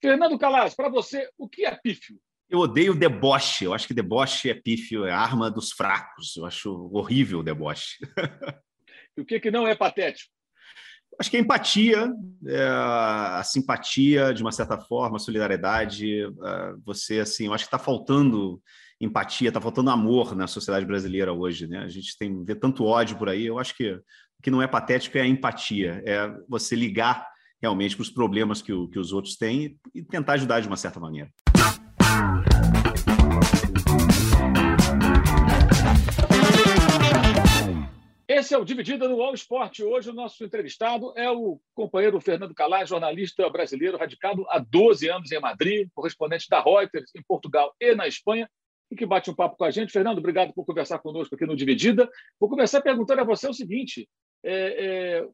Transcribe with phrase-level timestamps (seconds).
[0.00, 2.16] Fernando Calas, para você, o que é pífio?
[2.48, 3.64] Eu odeio deboche.
[3.64, 6.36] Eu acho que deboche é pífio, é arma dos fracos.
[6.36, 7.98] Eu acho horrível o deboche.
[9.16, 10.32] E o que, que não é patético?
[11.18, 12.12] Acho que a empatia,
[12.46, 16.22] é, a simpatia, de uma certa forma, a solidariedade.
[16.22, 16.28] É,
[16.84, 18.62] você, assim, eu acho que está faltando
[19.00, 21.66] empatia, está faltando amor na sociedade brasileira hoje.
[21.66, 21.78] Né?
[21.78, 23.46] A gente tem vê tanto ódio por aí.
[23.46, 24.02] Eu acho que o
[24.42, 27.26] que não é patético é a empatia, é você ligar
[27.60, 30.76] realmente para os problemas que, o, que os outros têm e tentar ajudar de uma
[30.76, 31.30] certa maneira.
[38.26, 39.80] Esse é o Dividida no All Sport.
[39.80, 45.30] Hoje o nosso entrevistado é o companheiro Fernando Calais, jornalista brasileiro radicado há 12 anos
[45.30, 48.48] em Madrid, correspondente da Reuters em Portugal e na Espanha,
[48.90, 49.92] e que bate um papo com a gente.
[49.92, 52.08] Fernando, obrigado por conversar conosco aqui no Dividida.
[52.38, 54.08] Vou começar perguntando a você o seguinte:
[54.42, 55.28] é, é,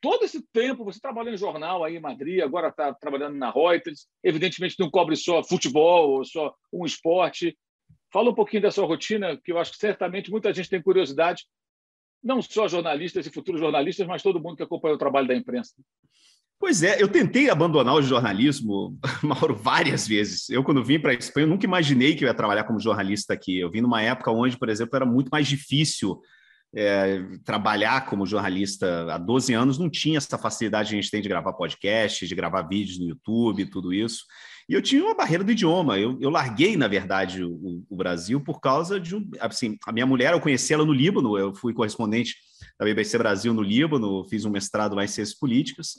[0.00, 4.06] todo esse tempo você trabalhou em jornal aí em Madrid, agora está trabalhando na Reuters,
[4.22, 7.56] evidentemente não cobre só futebol ou só um esporte.
[8.12, 11.44] Fala um pouquinho da sua rotina, que eu acho que certamente muita gente tem curiosidade,
[12.22, 15.72] não só jornalistas e futuros jornalistas, mas todo mundo que acompanha o trabalho da imprensa.
[16.58, 20.48] Pois é, eu tentei abandonar o jornalismo, Mauro, várias vezes.
[20.48, 23.58] Eu, quando vim para a Espanha, nunca imaginei que eu ia trabalhar como jornalista aqui.
[23.58, 26.20] Eu vim numa época onde, por exemplo, era muito mais difícil
[26.74, 31.20] é, trabalhar como jornalista há 12 anos, não tinha essa facilidade que a gente tem
[31.20, 34.24] de gravar podcast, de gravar vídeos no YouTube, tudo isso.
[34.68, 35.98] E eu tinha uma barreira do idioma.
[35.98, 39.28] Eu, eu larguei, na verdade, o, o, Brasil por causa de um.
[39.40, 42.36] Assim, a minha mulher, eu conheci ela no Líbano, eu fui correspondente
[42.78, 45.96] da BBC Brasil no Líbano, fiz um mestrado lá em Ciências Políticas.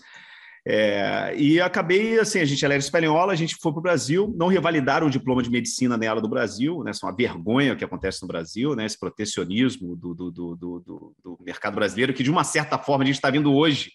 [0.66, 4.33] É, e acabei, assim, a gente ela era espanhola, a gente foi para o Brasil,
[4.38, 6.92] não revalidaram o diploma de medicina nela do Brasil, né?
[6.92, 8.86] Isso é uma vergonha que acontece no Brasil, né?
[8.86, 13.08] Esse protecionismo do, do, do, do, do mercado brasileiro, que de uma certa forma a
[13.08, 13.92] gente está vendo hoje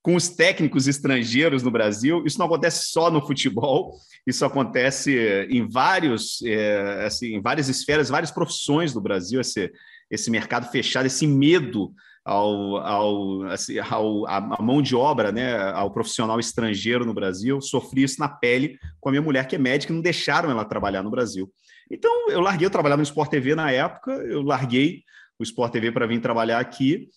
[0.00, 2.24] com os técnicos estrangeiros no Brasil.
[2.24, 5.16] Isso não acontece só no futebol, isso acontece
[5.50, 9.72] em vários, é, assim, em várias esferas, várias profissões do Brasil, esse,
[10.08, 11.92] esse mercado fechado, esse medo
[12.24, 17.60] ao, ao, assim, ao, a mão de obra, né, ao profissional estrangeiro no Brasil.
[17.60, 20.64] Sofri isso na pele com a minha mulher, que é médica, e não deixaram ela
[20.64, 21.50] trabalhar no Brasil.
[21.90, 25.02] Então, eu larguei, eu trabalhava no Sport TV na época, eu larguei
[25.38, 27.08] o Sport TV para vir trabalhar aqui.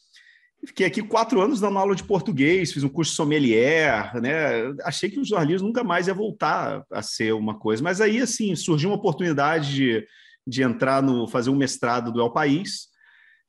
[0.65, 4.73] Fiquei aqui quatro anos dando aula de português, fiz um curso sommelier, né?
[4.83, 8.55] Achei que o jornalismo nunca mais ia voltar a ser uma coisa, mas aí assim
[8.55, 10.07] surgiu uma oportunidade de,
[10.47, 12.87] de entrar no fazer um mestrado do El País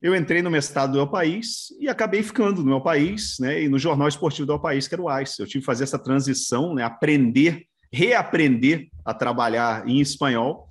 [0.07, 3.69] eu entrei no mestrado do El País e acabei ficando no El País, né, e
[3.69, 5.41] no jornal esportivo do El País, que era o ICE.
[5.41, 10.69] Eu tive que fazer essa transição, né, aprender, reaprender a trabalhar em espanhol.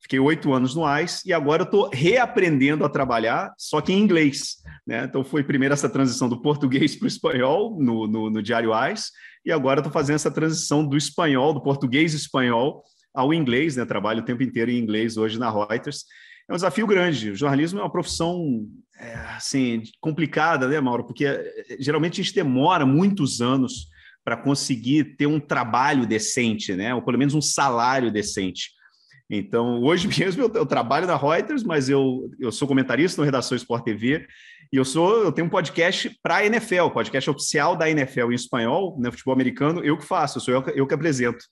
[0.00, 3.98] Fiquei oito anos no ICE e agora eu estou reaprendendo a trabalhar, só que em
[3.98, 4.56] inglês.
[4.86, 5.04] Né?
[5.04, 9.10] Então foi primeiro essa transição do português para o espanhol no, no, no Diário ICE,
[9.44, 13.84] e agora estou fazendo essa transição do espanhol, do português espanhol, ao inglês, né?
[13.84, 16.04] Trabalho o tempo inteiro em inglês hoje na Reuters
[16.50, 17.30] é um desafio grande.
[17.30, 18.66] O jornalismo é uma profissão
[18.98, 21.04] é, assim complicada, né, Mauro?
[21.04, 23.86] Porque é, geralmente a gente demora muitos anos
[24.24, 26.92] para conseguir ter um trabalho decente, né?
[26.92, 28.70] Ou pelo menos um salário decente.
[29.30, 33.56] Então, hoje mesmo eu, eu trabalho na Reuters, mas eu, eu sou comentarista no Redação
[33.56, 34.26] Sport TV
[34.72, 38.34] e eu sou eu tenho um podcast para a NFL, podcast oficial da NFL em
[38.34, 41.44] espanhol, né, futebol americano, eu que faço, sou eu, eu que apresento.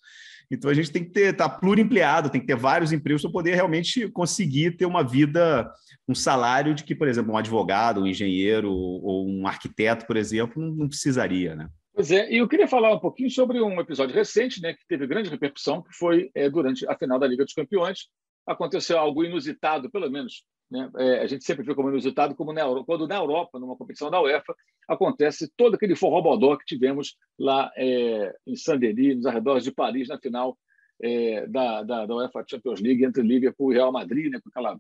[0.50, 3.54] Então a gente tem que ter, tá pluriempleado, tem que ter vários empregos para poder
[3.54, 5.70] realmente conseguir ter uma vida,
[6.08, 10.62] um salário de que, por exemplo, um advogado, um engenheiro ou um arquiteto, por exemplo,
[10.62, 11.68] não, não precisaria, né?
[11.98, 15.04] Pois é, e eu queria falar um pouquinho sobre um episódio recente, né, que teve
[15.04, 18.06] grande repercussão, que foi é, durante a final da Liga dos Campeões.
[18.46, 20.90] Aconteceu algo inusitado, pelo menos né?
[20.96, 24.20] É, a gente sempre vê como inusitado como na quando na Europa, numa competição da
[24.20, 24.54] UEFA,
[24.86, 30.18] acontece todo aquele forrobodó que tivemos lá é, em Saint-Denis, nos arredores de Paris, na
[30.18, 30.58] final
[31.00, 34.40] é, da, da, da, UEFA Champions League entre Liverpool e Real Madrid, né?
[34.40, 34.78] com aquela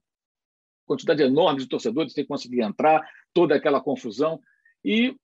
[0.84, 4.40] quantidade enorme de torcedores sem conseguir entrar, toda aquela confusão.
[4.84, 5.14] E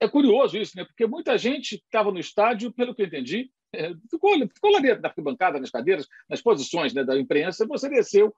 [0.00, 0.84] é curioso isso, né?
[0.84, 5.02] porque muita gente estava no estádio, pelo que eu entendi, é, ficou, ficou lá dentro,
[5.02, 8.34] na arquibancada, nas cadeiras, nas posições né, da imprensa, você desceu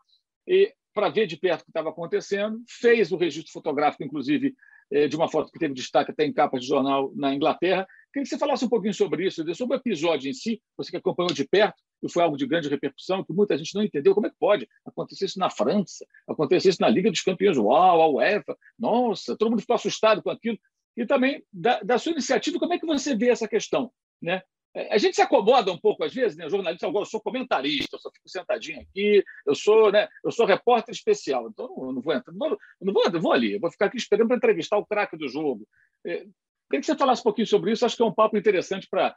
[0.46, 4.56] e para ver de perto o que estava acontecendo, fez o registro fotográfico, inclusive,
[4.90, 7.86] eh, de uma foto que teve destaque até em capas de jornal na Inglaterra.
[8.10, 10.96] Queria que você falasse um pouquinho sobre isso, sobre o episódio em si, você que
[10.96, 14.26] acompanhou de perto, e foi algo de grande repercussão, que muita gente não entendeu como
[14.26, 18.08] é que pode acontecer isso na França, acontecer isso na Liga dos Campeões, uau, a
[18.08, 20.58] UEFA, nossa, todo mundo ficou assustado com aquilo.
[20.96, 23.92] E também da, da sua iniciativa, como é que você vê essa questão?
[24.22, 24.40] Né?
[24.76, 26.50] É, a gente se acomoda um pouco às vezes, né?
[26.50, 30.06] Jornalista, agora eu sou comentarista, eu só fico sentadinho aqui, eu sou, né?
[30.22, 33.54] Eu sou repórter especial, então eu não vou entrar, não vou, não vou, vou ali,
[33.54, 35.66] eu vou ficar aqui esperando para entrevistar o craque do jogo.
[36.04, 36.26] É,
[36.68, 39.16] queria que você falasse um pouquinho sobre isso, acho que é um papo interessante para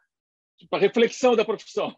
[0.70, 1.96] para reflexão da profissão.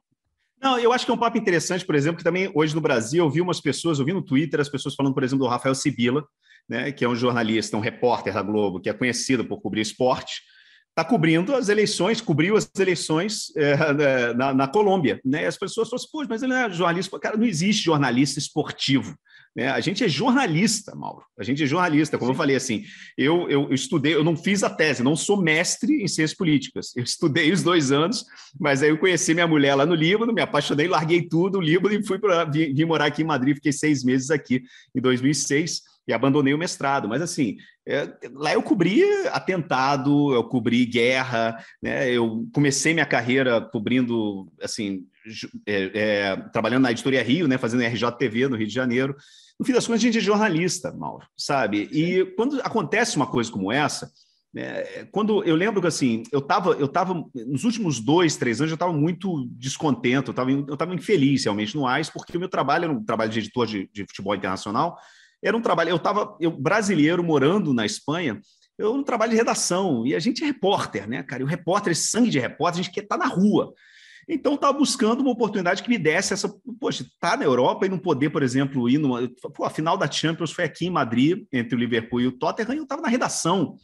[0.61, 3.23] Não, eu acho que é um papo interessante, por exemplo, que também hoje no Brasil
[3.23, 5.73] eu vi umas pessoas, eu vi no Twitter as pessoas falando, por exemplo, do Rafael
[5.73, 6.23] Sibila,
[6.69, 10.43] né, que é um jornalista, um repórter da Globo, que é conhecido por cobrir esporte,
[10.91, 15.19] está cobrindo as eleições, cobriu as eleições é, na, na, Colômbia.
[15.25, 15.47] Né?
[15.47, 17.19] As pessoas falam assim, mas ele não é jornalista.
[17.19, 19.15] Cara, não existe jornalista esportivo.
[19.55, 19.69] Né?
[19.69, 21.23] A gente é jornalista, Mauro.
[21.37, 22.17] A gente é jornalista.
[22.17, 22.33] Como Sim.
[22.33, 22.83] eu falei assim,
[23.17, 26.95] eu, eu, eu, estudei, eu não fiz a tese, não sou mestre em ciências políticas.
[26.95, 28.25] Eu estudei os dois anos,
[28.59, 31.95] mas aí eu conheci minha mulher lá no Líbano, me apaixonei, larguei tudo, o Líbano
[31.95, 33.55] e fui para vim, vim morar aqui em Madrid.
[33.55, 34.61] Fiquei seis meses aqui
[34.93, 37.07] em 2006 e abandonei o mestrado.
[37.07, 37.57] Mas assim,
[37.87, 42.09] é, lá eu cobri atentado, eu cobri guerra, né?
[42.09, 45.05] Eu comecei minha carreira cobrindo, assim,
[45.65, 47.57] é, é, trabalhando na Editoria Rio, né?
[47.57, 49.15] Fazendo RJTV no Rio de Janeiro.
[49.59, 51.87] No fim das contas, a gente é jornalista, Mauro, sabe?
[51.91, 54.11] E quando acontece uma coisa como essa,
[54.53, 58.71] né, quando eu lembro que assim, eu estava, eu tava, nos últimos dois, três anos,
[58.71, 62.49] eu estava muito descontente, eu estava eu tava infeliz realmente no AIS, porque o meu
[62.49, 64.97] trabalho era um trabalho de editor de, de futebol internacional,
[65.43, 68.39] era um trabalho, eu estava, eu brasileiro morando na Espanha,
[68.77, 71.41] eu no trabalho de redação, e a gente é repórter, né, cara?
[71.41, 73.73] E o repórter, esse sangue de repórter, a gente quer estar tá na rua.
[74.27, 76.47] Então, estava buscando uma oportunidade que me desse essa.
[76.79, 79.27] Poxa, tá na Europa e não poder, por exemplo, ir numa.
[79.53, 82.73] Pô, a final da Champions foi aqui em Madrid, entre o Liverpool e o Tottenham,
[82.73, 83.75] e eu estava na redação.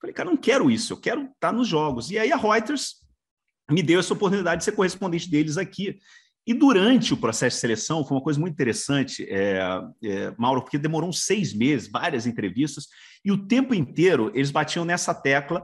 [0.00, 2.10] Falei, cara, não quero isso, eu quero estar tá nos jogos.
[2.10, 2.96] E aí a Reuters
[3.70, 5.98] me deu essa oportunidade de ser correspondente deles aqui.
[6.46, 9.60] E durante o processo de seleção, foi uma coisa muito interessante, é,
[10.02, 12.86] é, Mauro, porque demorou uns seis meses, várias entrevistas,
[13.24, 15.62] e o tempo inteiro eles batiam nessa tecla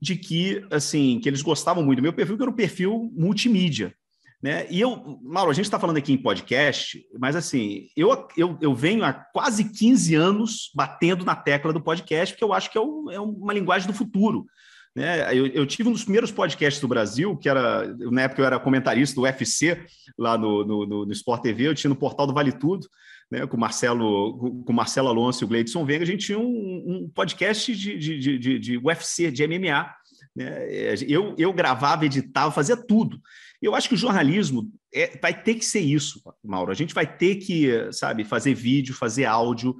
[0.00, 3.94] de que, assim, que eles gostavam muito do meu perfil, que era um perfil multimídia.
[4.42, 4.66] Né?
[4.68, 8.74] E eu, Mauro, a gente está falando aqui em podcast, mas assim, eu, eu, eu
[8.74, 12.80] venho há quase 15 anos batendo na tecla do podcast, porque eu acho que é,
[12.80, 14.44] é uma linguagem do futuro.
[14.94, 15.36] Né?
[15.36, 18.60] Eu, eu, tive um dos primeiros podcasts do Brasil, que era, na época eu era
[18.60, 19.84] comentarista do UFC,
[20.18, 22.86] lá no, no, no, no Sport TV, eu tinha no portal do Vale Tudo,
[23.30, 26.84] né, com o Marcelo, com Marcelo Alonso e o Gleidson Venga, a gente tinha um,
[26.86, 29.90] um podcast de, de, de, de, UFC, de MMA.
[30.36, 30.66] Né?
[31.08, 33.18] Eu, eu gravava, editava, fazia tudo.
[33.62, 36.70] Eu acho que o jornalismo é, vai ter que ser isso, Mauro.
[36.70, 39.76] A gente vai ter que, sabe, fazer vídeo, fazer áudio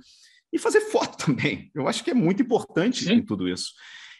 [0.51, 1.71] e fazer foto também.
[1.75, 3.15] Eu acho que é muito importante Sim.
[3.15, 3.73] em tudo isso.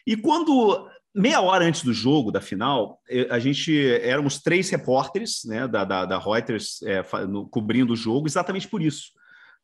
[0.05, 5.67] E quando meia hora antes do jogo, da final, a gente éramos três repórteres né,
[5.67, 9.11] da, da, da Reuters é, no, cobrindo o jogo, exatamente por isso.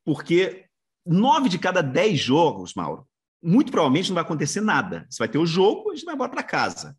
[0.05, 0.65] Porque
[1.05, 3.07] nove de cada dez jogos, Mauro,
[3.41, 5.05] muito provavelmente não vai acontecer nada.
[5.09, 6.95] Você vai ter o jogo, a gente vai embora para casa.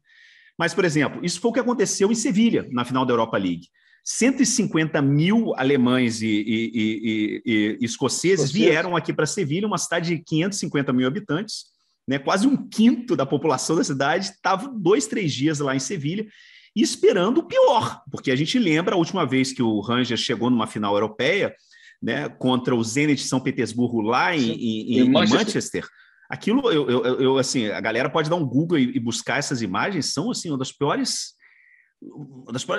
[0.59, 3.69] Mas, por exemplo, isso foi o que aconteceu em Sevilha, na final da Europa League.
[4.05, 10.23] 150 mil alemães e, e, e, e escoceses vieram aqui para Sevilha, uma cidade de
[10.23, 11.67] 550 mil habitantes,
[12.11, 16.27] né, quase um quinto da população da cidade estava dois, três dias lá em Sevilha
[16.75, 20.67] esperando o pior, porque a gente lembra a última vez que o Rangers chegou numa
[20.67, 21.55] final europeia,
[22.03, 25.39] né, contra o Zenit de São Petersburgo lá em, em, em Manchester.
[25.39, 25.89] Manchester.
[26.29, 29.63] Aquilo, eu, eu, eu, assim, a galera pode dar um Google e, e buscar essas
[29.63, 31.35] imagens, são assim uma das piores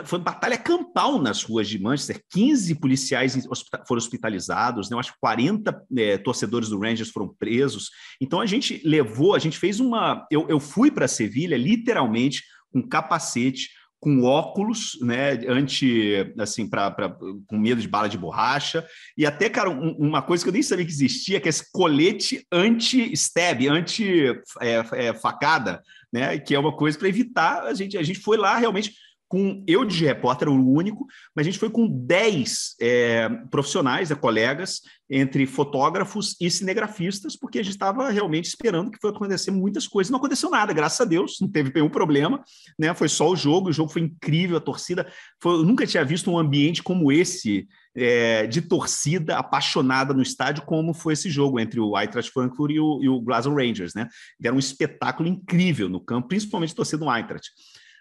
[0.06, 2.22] foi batalha campal nas ruas de Manchester.
[2.32, 3.48] 15 policiais
[3.88, 4.96] foram hospitalizados, né?
[4.96, 7.90] eu acho que 40 é, torcedores do Rangers foram presos.
[8.20, 10.26] Então a gente levou, a gente fez uma.
[10.32, 13.70] Eu, eu fui para Sevilha literalmente com capacete,
[14.02, 17.16] com óculos, né, anti, assim, pra, pra,
[17.46, 18.84] com medo de bala de borracha,
[19.16, 21.72] e até, cara, um, uma coisa que eu nem sabia que existia, que é esse
[21.72, 25.80] colete anti-stab, anti-facada, é, é,
[26.12, 28.96] né, que é uma coisa para evitar, a gente, a gente foi lá realmente
[29.32, 34.16] com eu de repórter, o único, mas a gente foi com 10 é, profissionais, né,
[34.18, 39.88] colegas, entre fotógrafos e cinegrafistas, porque a gente estava realmente esperando que fosse acontecer muitas
[39.88, 40.12] coisas.
[40.12, 42.44] Não aconteceu nada, graças a Deus, não teve nenhum problema,
[42.78, 42.94] né?
[42.94, 45.10] Foi só o jogo, o jogo foi incrível, a torcida.
[45.42, 50.66] Foi, eu nunca tinha visto um ambiente como esse, é, de torcida apaixonada no estádio,
[50.66, 54.10] como foi esse jogo entre o Eintracht Frankfurt e o, e o Glasgow Rangers, né?
[54.38, 57.50] Deram um espetáculo incrível no campo, principalmente torcida do Eintracht.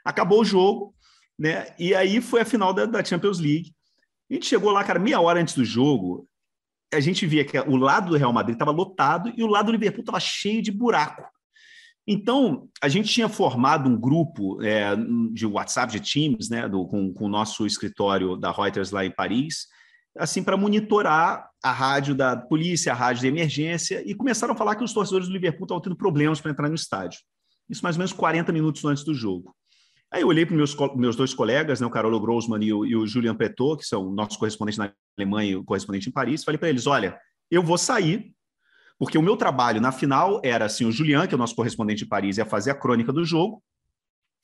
[0.05, 0.93] Acabou o jogo,
[1.41, 1.69] né?
[1.79, 3.73] E aí foi a final da, da Champions League.
[4.31, 6.29] A gente chegou lá, cara, meia hora antes do jogo,
[6.93, 9.73] a gente via que o lado do Real Madrid estava lotado e o lado do
[9.73, 11.25] Liverpool estava cheio de buraco.
[12.07, 14.95] Então, a gente tinha formado um grupo é,
[15.33, 19.11] de WhatsApp, de Teams, né, do, com, com o nosso escritório da Reuters lá em
[19.11, 19.67] Paris,
[20.19, 24.75] assim, para monitorar a rádio da polícia, a rádio de emergência, e começaram a falar
[24.75, 27.21] que os torcedores do Liverpool estavam tendo problemas para entrar no estádio.
[27.69, 29.55] Isso mais ou menos 40 minutos antes do jogo.
[30.13, 32.97] Aí eu olhei para meus meus dois colegas, né, o Carolo Grossman e o, e
[32.97, 36.59] o Julian Pretot, que são nossos correspondentes na Alemanha e o correspondente em Paris, falei
[36.59, 37.17] para eles: olha,
[37.51, 38.33] eu vou sair,
[38.99, 42.05] porque o meu trabalho na final era assim: o Julian, que é o nosso correspondente
[42.05, 43.63] em Paris, ia fazer a crônica do jogo,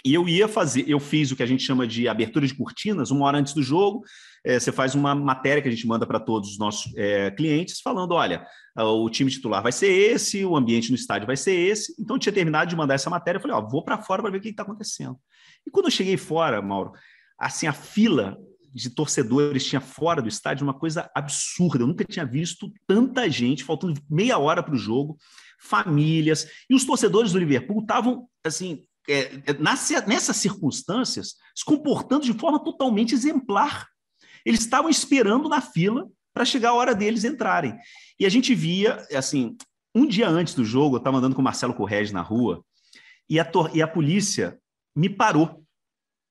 [0.04, 3.11] E eu ia fazer, eu fiz o que a gente chama de abertura de cortinas,
[3.11, 4.04] uma hora antes do jogo.
[4.44, 7.80] É, você faz uma matéria que a gente manda para todos os nossos é, clientes,
[7.80, 8.46] falando: olha,
[8.76, 11.92] o time titular vai ser esse, o ambiente no estádio vai ser esse.
[11.99, 14.30] Então, eu tinha terminado de mandar essa matéria, eu falei: ó, vou para fora para
[14.30, 15.18] ver o que está acontecendo.
[15.66, 16.92] E quando eu cheguei fora, Mauro,
[17.38, 18.38] assim, a fila
[18.73, 21.82] de torcedores tinha fora do estádio uma coisa absurda.
[21.82, 25.16] Eu nunca tinha visto tanta gente, faltando meia hora para o jogo,
[25.58, 26.46] famílias.
[26.68, 32.62] E os torcedores do Liverpool estavam, assim, é, é nessas circunstâncias, se comportando de forma
[32.62, 33.88] totalmente exemplar.
[34.44, 37.75] Eles estavam esperando na fila para chegar a hora deles entrarem.
[38.20, 39.56] E a gente via, assim,
[39.94, 42.62] um dia antes do jogo, eu estava andando com o Marcelo Correge na rua,
[43.28, 44.58] e a, e a polícia
[44.96, 45.62] me parou.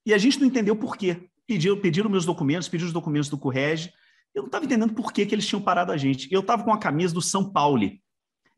[0.05, 1.29] E a gente não entendeu por quê.
[1.45, 3.93] Pediram, pediram meus documentos, pediram os documentos do Correge.
[4.33, 6.27] Eu não estava entendendo por que, que eles tinham parado a gente.
[6.31, 7.89] Eu estava com a camisa do São Paulo,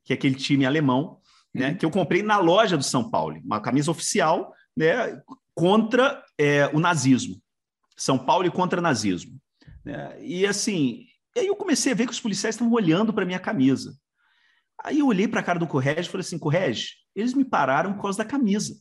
[0.06, 1.20] que é aquele time alemão,
[1.54, 5.22] né, que eu comprei na loja do São Paulo, uma camisa oficial né,
[5.54, 7.42] contra é, o nazismo.
[7.96, 9.40] São Paulo contra nazismo.
[9.84, 10.18] Né?
[10.22, 13.98] E assim, aí eu comecei a ver que os policiais estavam olhando para minha camisa.
[14.84, 17.94] Aí eu olhei para a cara do Correge e falei assim: Correge, eles me pararam
[17.94, 18.80] por causa da camisa.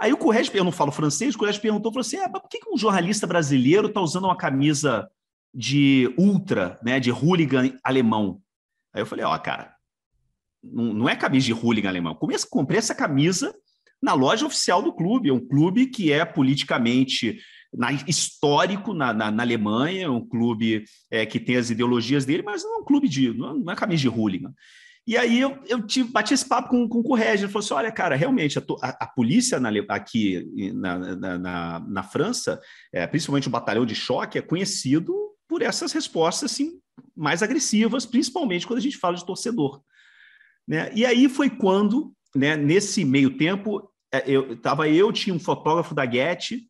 [0.00, 2.58] Aí o Correge, eu não falo francês, o Correge perguntou, falou assim, ah, por que
[2.72, 5.10] um jornalista brasileiro está usando uma camisa
[5.54, 8.40] de ultra, né, de hooligan alemão?
[8.94, 9.74] Aí eu falei, ó, cara,
[10.64, 12.14] não, não é camisa de hooligan alemão.
[12.14, 13.54] Comecei, comprei essa camisa
[14.02, 15.28] na loja oficial do clube.
[15.28, 17.38] É um clube que é politicamente
[17.72, 22.42] na, histórico na, na, na Alemanha, é um clube é, que tem as ideologias dele,
[22.42, 23.32] mas não é um clube de.
[23.32, 24.52] não é camisa de hooligan.
[25.10, 27.74] E aí eu, eu tive, bati esse papo com, com o Correge, ele falou assim:
[27.74, 32.60] olha, cara, realmente a, a, polícia na, aqui na, na, na França,
[32.92, 35.12] é, principalmente o batalhão de choque, é conhecido
[35.48, 36.78] por essas respostas assim,
[37.16, 39.82] mais agressivas, principalmente quando a gente fala de torcedor.
[40.64, 40.92] Né?
[40.94, 45.92] E aí foi quando, né, nesse meio tempo, é, eu estava eu, tinha um fotógrafo
[45.92, 46.68] da Getty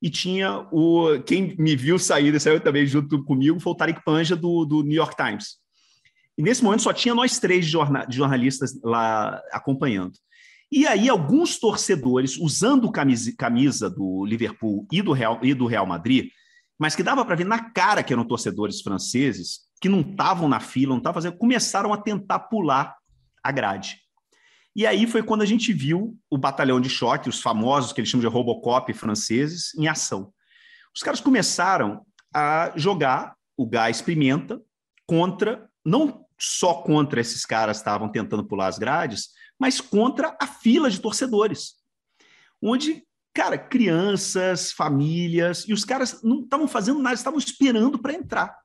[0.00, 4.34] e tinha o quem me viu sair, saiu também junto comigo, foi o Tarek Panja
[4.34, 5.61] do, do New York Times.
[6.36, 10.14] E nesse momento só tinha nós três jornalistas lá acompanhando.
[10.70, 15.86] E aí alguns torcedores usando camisa, camisa do Liverpool e do Real, e do Real
[15.86, 16.30] Madrid,
[16.78, 20.60] mas que dava para ver na cara que eram torcedores franceses, que não estavam na
[20.60, 22.96] fila, não estavam fazendo, começaram a tentar pular
[23.44, 23.98] a grade.
[24.74, 28.08] E aí foi quando a gente viu o batalhão de choque, os famosos que eles
[28.08, 30.32] chamam de Robocop franceses, em ação.
[30.94, 34.60] Os caras começaram a jogar o gás pimenta
[35.06, 40.46] contra, não só contra esses caras que estavam tentando pular as grades, mas contra a
[40.46, 41.74] fila de torcedores.
[42.60, 48.56] Onde, cara, crianças, famílias, e os caras não estavam fazendo nada, estavam esperando para entrar.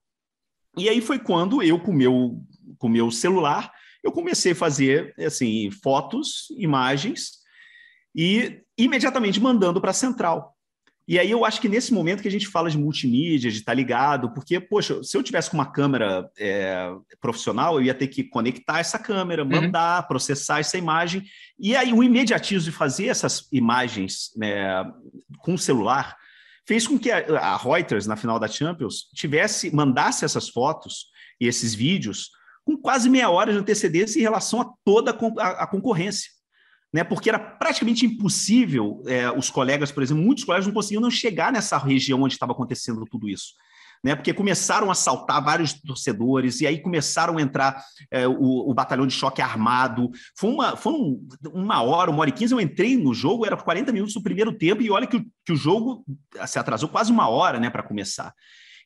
[0.75, 2.41] E aí foi quando eu, com meu,
[2.79, 3.71] o meu celular,
[4.03, 7.37] eu comecei a fazer assim fotos, imagens
[8.15, 10.56] e imediatamente mandando para a central.
[11.07, 13.71] E aí eu acho que nesse momento que a gente fala de multimídia, de estar
[13.71, 18.07] tá ligado, porque, poxa, se eu tivesse com uma câmera é, profissional, eu ia ter
[18.07, 19.49] que conectar essa câmera, uhum.
[19.49, 20.07] mandar, uhum.
[20.09, 21.23] processar essa imagem.
[21.57, 24.83] E aí o imediatismo de fazer essas imagens né,
[25.39, 26.17] com o celular
[26.67, 31.05] fez com que a, a Reuters, na final da Champions, tivesse, mandasse essas fotos
[31.39, 32.31] e esses vídeos
[32.65, 36.29] com quase meia hora de antecedência em relação a toda a, a concorrência.
[36.93, 41.11] Né, porque era praticamente impossível é, os colegas, por exemplo, muitos colegas não conseguiam não
[41.11, 43.53] chegar nessa região onde estava acontecendo tudo isso.
[44.03, 48.73] Né, porque começaram a saltar vários torcedores, e aí começaram a entrar é, o, o,
[48.73, 50.11] batalhão de choque armado.
[50.37, 52.53] Foi, uma, foi um, uma hora, uma hora e quinze.
[52.53, 55.57] Eu entrei no jogo, era 40 minutos do primeiro tempo, e olha que, que o
[55.57, 56.05] jogo
[56.45, 58.33] se atrasou quase uma hora né, para começar.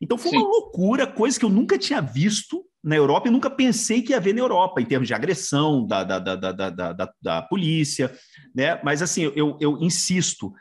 [0.02, 0.38] Então foi Sim.
[0.38, 4.18] uma loucura, coisa que eu nunca tinha visto na Europa e nunca pensei que ia
[4.18, 8.12] haver na Europa, em termos de agressão da, da, da, da, da, da polícia.
[8.56, 8.82] Né?
[8.84, 10.52] Mas assim, eu, eu insisto,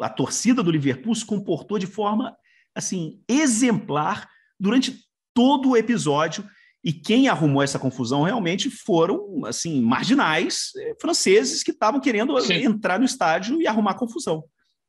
[0.00, 2.36] a torcida do Liverpool se comportou de forma
[2.74, 4.96] assim exemplar durante
[5.34, 6.44] todo o episódio
[6.82, 12.64] e quem arrumou essa confusão realmente foram assim marginais eh, franceses que estavam querendo Sim.
[12.64, 14.44] entrar no estádio e arrumar confusão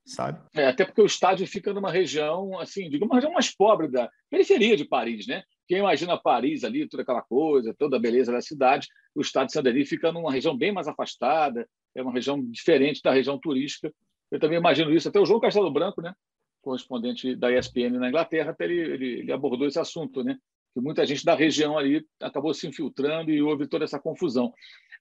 [0.06, 0.40] sabe?
[0.54, 4.10] É, até porque o estádio fica numa região, assim, digamos, uma região mais pobre da
[4.30, 5.44] periferia de Paris, né?
[5.72, 9.88] Quem imagina Paris ali, toda aquela coisa, toda a beleza da cidade, o estádio Saint-Denis
[9.88, 13.90] fica numa região bem mais afastada, é uma região diferente da região turística.
[14.30, 15.08] Eu também imagino isso.
[15.08, 16.14] Até o João Castelo Branco, né?
[16.62, 20.38] correspondente da ESPN na Inglaterra, até ele, ele, ele abordou esse assunto, né?
[20.74, 24.54] que muita gente da região ali acabou se infiltrando e houve toda essa confusão.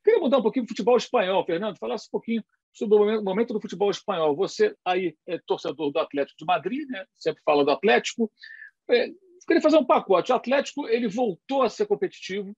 [0.05, 3.61] Queria mudar um pouquinho o futebol espanhol, Fernando, falasse um pouquinho sobre o momento do
[3.61, 4.37] futebol espanhol.
[4.37, 7.05] Você aí é torcedor do Atlético de Madrid, né?
[7.19, 8.31] sempre fala do Atlético.
[9.47, 10.33] Queria fazer um pacote.
[10.33, 12.53] O Atlético ele voltou a ser competitivo,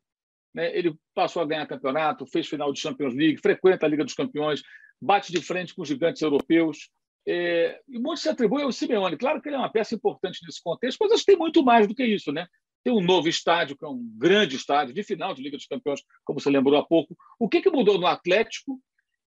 [0.55, 0.77] né?
[0.77, 4.63] ele passou a ganhar campeonato, fez final de Champions League, frequenta a Liga dos Campeões,
[5.01, 6.91] bate de frente com os gigantes europeus.
[7.27, 9.17] É, e muito se atribui ao Simeone.
[9.17, 11.87] Claro que ele é uma peça importante nesse contexto, mas acho que tem muito mais
[11.87, 12.33] do que isso.
[12.33, 12.47] Né?
[12.85, 16.03] Tem um novo estádio, que é um grande estádio, de final de Liga dos Campeões,
[16.25, 17.17] como você lembrou há pouco.
[17.39, 18.81] O que, que mudou no Atlético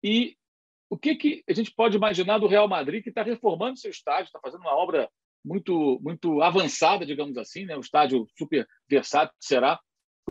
[0.02, 0.37] e
[0.90, 4.26] o que, que a gente pode imaginar do Real Madrid, que está reformando seu estádio,
[4.26, 5.09] está fazendo uma obra
[5.45, 7.76] muito, muito avançada, digamos assim, né?
[7.76, 9.78] um estádio super versátil será.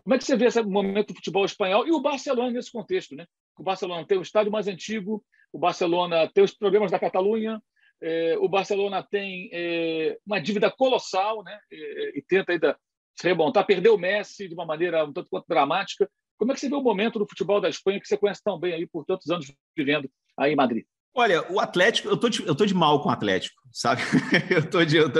[0.03, 3.15] Como é que você vê esse momento do futebol espanhol e o Barcelona nesse contexto?
[3.15, 3.25] Né?
[3.57, 7.61] O Barcelona tem o estádio mais antigo, o Barcelona tem os problemas da Catalunha,
[8.01, 11.59] é, o Barcelona tem é, uma dívida colossal né?
[11.71, 12.77] e, e tenta ainda
[13.15, 16.07] se remontar, perdeu o Messi de uma maneira um tanto quanto dramática.
[16.37, 18.59] Como é que você vê o momento do futebol da Espanha que você conhece tão
[18.59, 20.85] bem aí por tantos anos vivendo aí em Madrid?
[21.19, 24.03] Olha, o Atlético, eu tô de, eu tô de mal com o Atlético, sabe?
[24.51, 25.19] eu tô de, eu tô,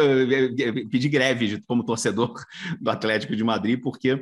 [0.91, 2.35] pedi greve como torcedor
[2.79, 4.21] do Atlético de Madrid, porque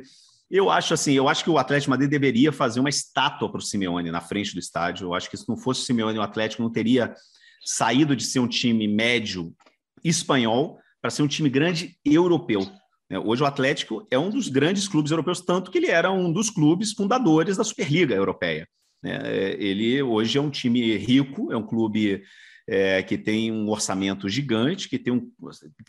[0.50, 3.58] eu acho assim, eu acho que o Atlético de Madrid deveria fazer uma estátua para
[3.58, 5.08] o Simeone na frente do estádio.
[5.08, 7.14] Eu acho que se não fosse o Simeone, o Atlético não teria
[7.62, 9.52] saído de ser um time médio
[10.02, 12.66] espanhol para ser um time grande europeu.
[13.10, 13.18] Né?
[13.18, 16.48] Hoje o Atlético é um dos grandes clubes europeus, tanto que ele era um dos
[16.48, 18.66] clubes fundadores da Superliga Europeia.
[19.06, 19.20] Né?
[19.24, 22.24] É, ele hoje é um time rico, é um clube
[22.68, 25.30] é, que tem um orçamento gigante, que tem um,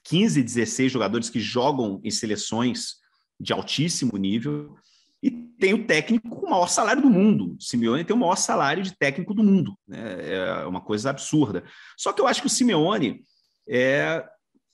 [0.03, 2.97] 15, 16 jogadores que jogam em seleções
[3.39, 4.75] de altíssimo nível,
[5.21, 7.55] e tem o técnico com o maior salário do mundo.
[7.59, 9.75] O Simeone tem o maior salário de técnico do mundo.
[9.87, 10.33] Né?
[10.35, 11.63] É uma coisa absurda.
[11.97, 13.23] Só que eu acho que o Simeone
[13.67, 14.23] é.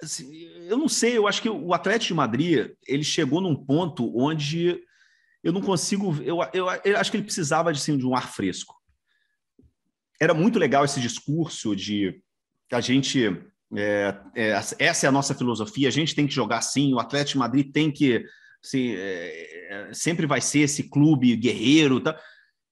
[0.01, 0.29] Assim,
[0.67, 4.81] eu não sei, eu acho que o Atlético de Madrid ele chegou num ponto onde
[5.43, 6.15] eu não consigo.
[6.23, 8.75] Eu, eu, eu acho que ele precisava de, assim, de um ar fresco.
[10.19, 12.21] Era muito legal esse discurso de
[12.71, 13.41] a gente.
[13.75, 17.39] É, é, essa é a nossa filosofia, a gente tem que jogar assim, o Atlético
[17.39, 18.23] Madrid tem que.
[18.63, 21.99] Assim, é, sempre vai ser esse clube guerreiro.
[21.99, 22.17] Tá?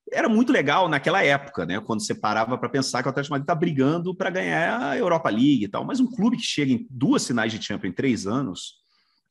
[0.09, 1.81] Era muito legal naquela época, né?
[1.81, 5.29] Quando você parava para pensar que o Atlético Madrid está brigando para ganhar a Europa
[5.29, 5.83] League e tal.
[5.83, 8.80] Mas um clube que chega em duas finais de Champions em três anos,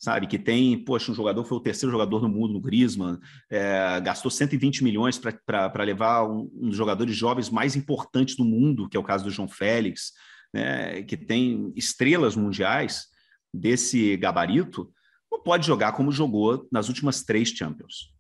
[0.01, 0.27] sabe?
[0.27, 3.19] Que tem, poxa, um jogador foi o terceiro jogador no mundo no Griezmann,
[3.51, 8.89] é, gastou 120 milhões para levar um, um, dos jogadores jovens mais importantes do mundo,
[8.89, 10.13] que é o caso do João Félix,
[10.53, 11.03] né?
[11.03, 13.05] Que tem estrelas mundiais
[13.53, 14.91] desse gabarito,
[15.31, 18.13] não pode jogar como jogou nas últimas três Champions.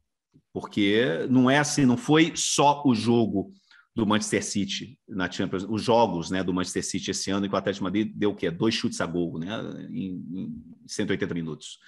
[0.52, 3.52] Porque não é assim, não foi só o jogo
[3.94, 7.58] do Manchester City na Champions, os jogos né, do Manchester City esse ano, que o
[7.58, 8.50] Atlético Madrid deu o quê?
[8.50, 9.48] Dois chutes a gol né,
[9.90, 11.78] em, em 180 minutos.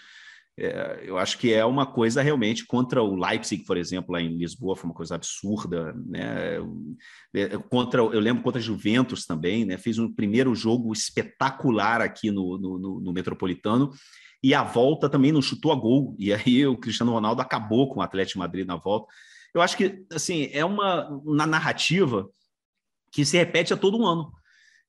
[0.59, 4.37] É, eu acho que é uma coisa realmente contra o Leipzig, por exemplo, lá em
[4.37, 6.59] Lisboa, foi uma coisa absurda, né?
[7.35, 9.79] É, contra, eu lembro contra a Juventus também, né?
[9.79, 13.91] Fez um primeiro jogo espetacular aqui no, no, no Metropolitano
[14.43, 16.15] e a volta também não chutou a gol.
[16.19, 19.07] E aí o Cristiano Ronaldo acabou com o Atlético Madrid na volta.
[19.55, 22.29] Eu acho que, assim, é uma, uma narrativa
[23.11, 24.33] que se repete a todo ano.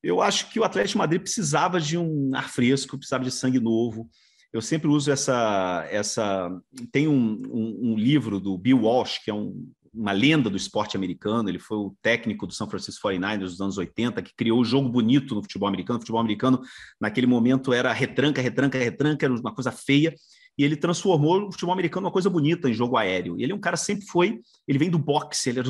[0.01, 4.09] Eu acho que o Atlético Madrid precisava de um ar fresco, precisava de sangue novo.
[4.51, 5.85] Eu sempre uso essa.
[5.89, 6.49] essa
[6.91, 10.95] tem um, um, um livro do Bill Walsh, que é um, uma lenda do esporte
[10.95, 11.49] americano.
[11.49, 14.89] Ele foi o técnico do São Francisco 49ers dos anos 80, que criou o jogo
[14.89, 15.97] bonito no futebol americano.
[15.97, 16.61] O futebol americano,
[16.99, 20.13] naquele momento, era retranca, retranca, retranca, era uma coisa feia
[20.57, 23.37] e ele transformou o futebol americano uma coisa bonita em jogo aéreo.
[23.37, 25.69] E ele é um cara sempre foi, ele vem do boxe, ele era,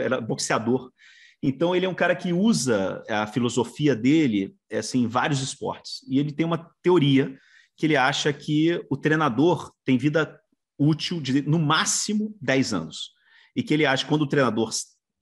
[0.00, 0.90] era boxeador.
[1.42, 6.00] Então ele é um cara que usa a filosofia dele assim, em vários esportes.
[6.08, 7.36] E ele tem uma teoria
[7.76, 10.38] que ele acha que o treinador tem vida
[10.78, 13.10] útil de no máximo 10 anos.
[13.54, 14.70] E que ele acha que quando o treinador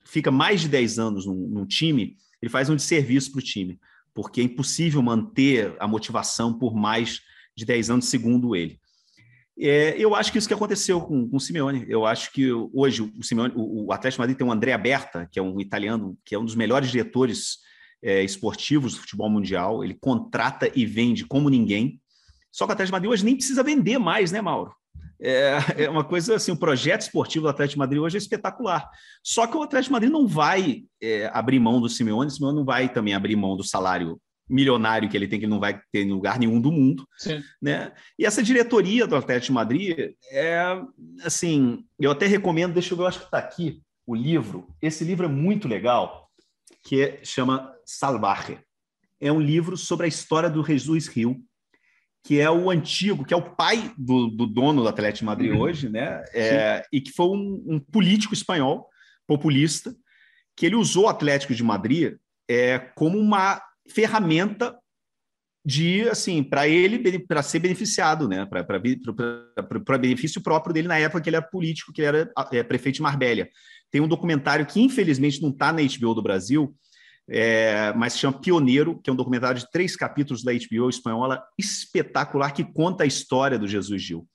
[0.05, 3.79] fica mais de 10 anos num, num time, ele faz um desserviço para o time,
[4.15, 7.21] porque é impossível manter a motivação por mais
[7.57, 8.81] de 10 anos, segundo ele.
[9.63, 11.85] É, eu acho que isso que aconteceu com, com o Simeone.
[11.87, 15.39] Eu acho que hoje o, Simeone, o, o Atlético Madrid tem o André Aberta, que
[15.39, 17.59] é um italiano, que é um dos melhores diretores
[18.03, 19.85] é, esportivos do futebol mundial.
[19.85, 22.01] Ele contrata e vende como ninguém.
[22.51, 24.75] Só que o Atlético Madrid hoje nem precisa vender mais, né, Mauro?
[25.23, 28.89] É, é uma coisa assim, o projeto esportivo do Atlético Madrid hoje é espetacular.
[29.23, 32.65] Só que o Atlético Madrid não vai é, abrir mão do Simeone, o Simeone não
[32.65, 34.19] vai também abrir mão do salário
[34.51, 37.07] milionário que ele tem, que ele não vai ter em lugar nenhum do mundo.
[37.17, 37.43] Sim.
[37.63, 37.93] Né?
[38.19, 40.61] E essa diretoria do Atlético de Madrid é
[41.23, 44.69] assim, eu até recomendo, deixa eu ver, eu acho que está aqui o livro.
[44.83, 46.29] Esse livro é muito legal,
[46.83, 48.59] que é, chama Salvaje.
[49.21, 51.41] É um livro sobre a história do Jesus Rio,
[52.25, 55.53] que é o antigo, que é o pai do, do dono do Atlético de Madrid
[55.53, 55.61] uhum.
[55.61, 56.23] hoje, né?
[56.35, 58.89] É, e que foi um, um, político espanhol,
[59.27, 59.95] populista,
[60.57, 62.17] que ele usou o Atlético de Madrid
[62.49, 64.77] é, como uma ferramenta
[65.65, 71.29] de assim para ele para ser beneficiado né para benefício próprio dele na época que
[71.29, 73.47] ele era político que ele era é, prefeito de Marbella
[73.91, 76.75] tem um documentário que infelizmente não está na HBO do Brasil,
[77.29, 81.43] é, mas se chama Pioneiro, que é um documentário de três capítulos da HBO espanhola,
[81.59, 84.27] espetacular, que conta a história do Jesus Gil.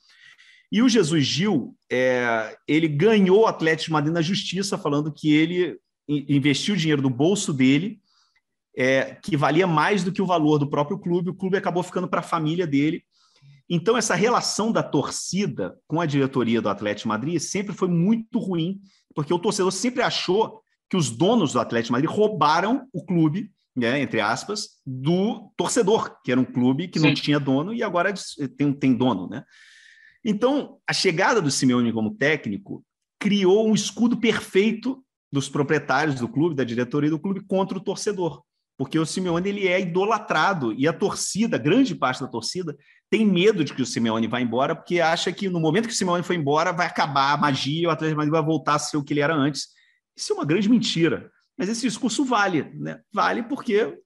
[0.71, 5.33] E o Jesus Gil, é, ele ganhou o Atlético de Madrid na justiça, falando que
[5.33, 7.99] ele investiu dinheiro do bolso dele,
[8.75, 12.07] é, que valia mais do que o valor do próprio clube, o clube acabou ficando
[12.07, 13.03] para a família dele.
[13.69, 18.79] Então, essa relação da torcida com a diretoria do Atlético Madrid sempre foi muito ruim,
[19.15, 23.99] porque o torcedor sempre achou que os donos do Atlético Madrid roubaram o clube, né,
[23.99, 27.07] entre aspas, do torcedor, que era um clube que Sim.
[27.07, 28.13] não tinha dono e agora
[28.55, 29.43] tem, tem dono, né?
[30.23, 32.83] Então, a chegada do Simeone como técnico
[33.19, 38.43] criou um escudo perfeito dos proprietários do clube, da diretoria do clube contra o torcedor,
[38.77, 42.75] porque o Simeone ele é idolatrado e a torcida, grande parte da torcida,
[43.09, 45.97] tem medo de que o Simeone vá embora, porque acha que no momento que o
[45.97, 49.03] Simeone foi embora vai acabar a magia, o Atlético Madrid vai voltar a ser o
[49.03, 49.67] que ele era antes.
[50.15, 51.31] Isso é uma grande mentira.
[51.57, 52.99] Mas esse discurso vale, né?
[53.13, 53.97] Vale porque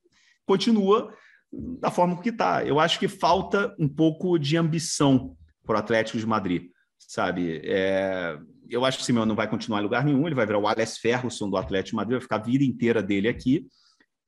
[0.45, 1.11] continua
[1.51, 2.63] da forma que está.
[2.63, 7.61] Eu acho que falta um pouco de ambição para o Atlético de Madrid, sabe?
[7.63, 8.37] É...
[8.69, 10.67] eu acho que o Simeone não vai continuar em lugar nenhum, ele vai virar o
[10.67, 13.65] Alex Ferguson do Atlético de Madrid, vai ficar a vida inteira dele aqui.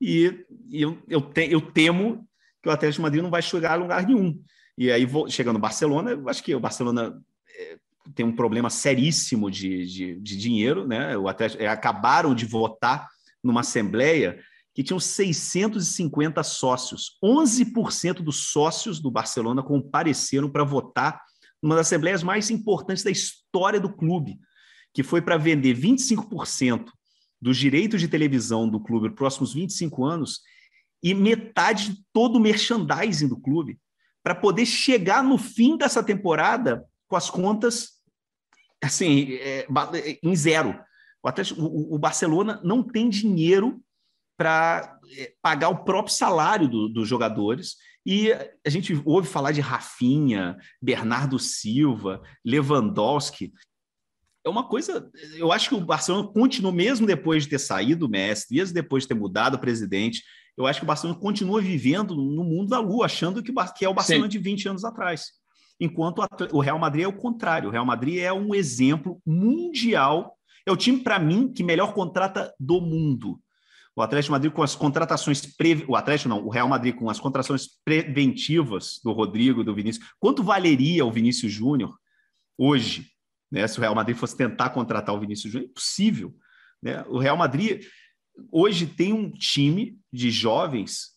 [0.02, 2.28] E, e eu, eu, te, eu temo
[2.60, 4.42] que o Atlético de Madrid não vai chegar a lugar nenhum.
[4.76, 7.22] E aí, vou, chegando no Barcelona, eu acho que o Barcelona
[7.56, 7.78] é,
[8.12, 11.16] tem um problema seríssimo de, de, de dinheiro, né?
[11.16, 13.08] O Atlético, é, acabaram de votar
[13.44, 14.40] numa assembleia
[14.74, 17.16] que tinham 650 sócios.
[17.22, 21.20] 11% dos sócios do Barcelona compareceram para votar
[21.62, 24.40] numa das assembleias mais importantes da história do clube,
[24.92, 26.86] que foi para vender 25%
[27.42, 30.40] dos direitos de televisão do clube nos próximos 25 anos
[31.02, 33.80] e metade de todo o merchandising do clube,
[34.22, 38.00] para poder chegar no fim dessa temporada com as contas
[38.80, 39.66] assim, é,
[40.22, 40.78] em zero.
[41.20, 43.82] O, Atlético, o, o Barcelona não tem dinheiro
[44.36, 47.76] para é, pagar o próprio salário do, dos jogadores.
[48.04, 53.52] E a gente ouve falar de Rafinha, Bernardo Silva, Lewandowski.
[54.44, 55.10] É uma coisa.
[55.36, 59.04] Eu acho que o Barcelona continua, mesmo depois de ter saído o Messi, mesmo depois
[59.04, 60.22] de ter mudado o presidente,
[60.56, 63.88] eu acho que o Barcelona continua vivendo no mundo da lua, achando que, que é
[63.88, 64.30] o Barcelona Sim.
[64.30, 65.42] de 20 anos atrás
[65.82, 67.68] enquanto o Real Madrid é o contrário.
[67.68, 70.36] O Real Madrid é um exemplo mundial.
[70.64, 73.40] É o time, para mim, que melhor contrata do mundo.
[73.96, 75.84] O Atlético Madrid com as contratações pre...
[75.88, 80.06] o Atlético não, o Real Madrid com as contratações preventivas do Rodrigo, do Vinícius.
[80.20, 81.92] Quanto valeria o Vinícius Júnior
[82.56, 83.08] hoje,
[83.52, 83.68] né?
[83.68, 86.34] Se o Real Madrid fosse tentar contratar o Vinícius Júnior, é impossível,
[86.82, 87.04] né?
[87.06, 87.84] O Real Madrid
[88.50, 91.12] hoje tem um time de jovens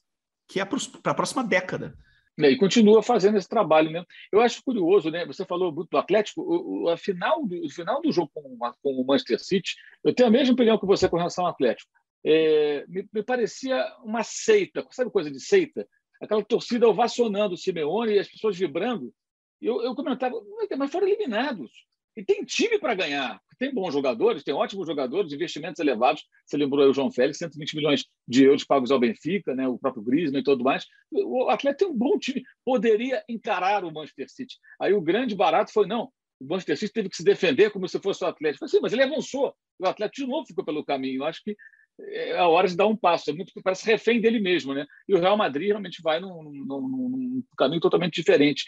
[0.48, 1.98] que é para a próxima década.
[2.38, 3.90] Né, e continua fazendo esse trabalho.
[3.90, 4.04] Né?
[4.32, 5.26] Eu acho curioso, né?
[5.26, 9.02] você falou do Atlético, o, o, a final do, o final do jogo com, com,
[9.02, 11.90] o Manchester City, eu tenho a mesma opinião que você com relação ao Atlético.
[12.26, 15.88] É, me, me, parecia uma seita, sabe coisa de seita?
[16.22, 19.14] Aquela torcida ovacionando o Simeone e as pessoas vibrando.
[19.62, 20.36] Eu, eu comentava,
[20.78, 21.72] mas foram eliminados.
[22.16, 26.24] E tem time para ganhar tem bons jogadores, tem ótimos jogadores, investimentos elevados.
[26.46, 29.78] Você lembrou aí o João Félix, 120 milhões de euros pagos ao Benfica, né, o
[29.78, 30.86] próprio Griezmann e tudo mais.
[31.12, 34.56] O Atlético tem um bom time, poderia encarar o Manchester City.
[34.80, 38.00] Aí o grande barato foi, não, o Manchester City teve que se defender como se
[38.00, 38.60] fosse o Atlético.
[38.60, 39.56] Falei, Sim, mas ele avançou.
[39.80, 41.22] O Atlético de novo ficou pelo caminho.
[41.22, 41.56] Eu acho que
[42.00, 43.30] é a hora de dar um passo.
[43.30, 44.86] É muito parece refém dele mesmo, né?
[45.08, 48.66] E o Real Madrid realmente vai num, num, num caminho totalmente diferente.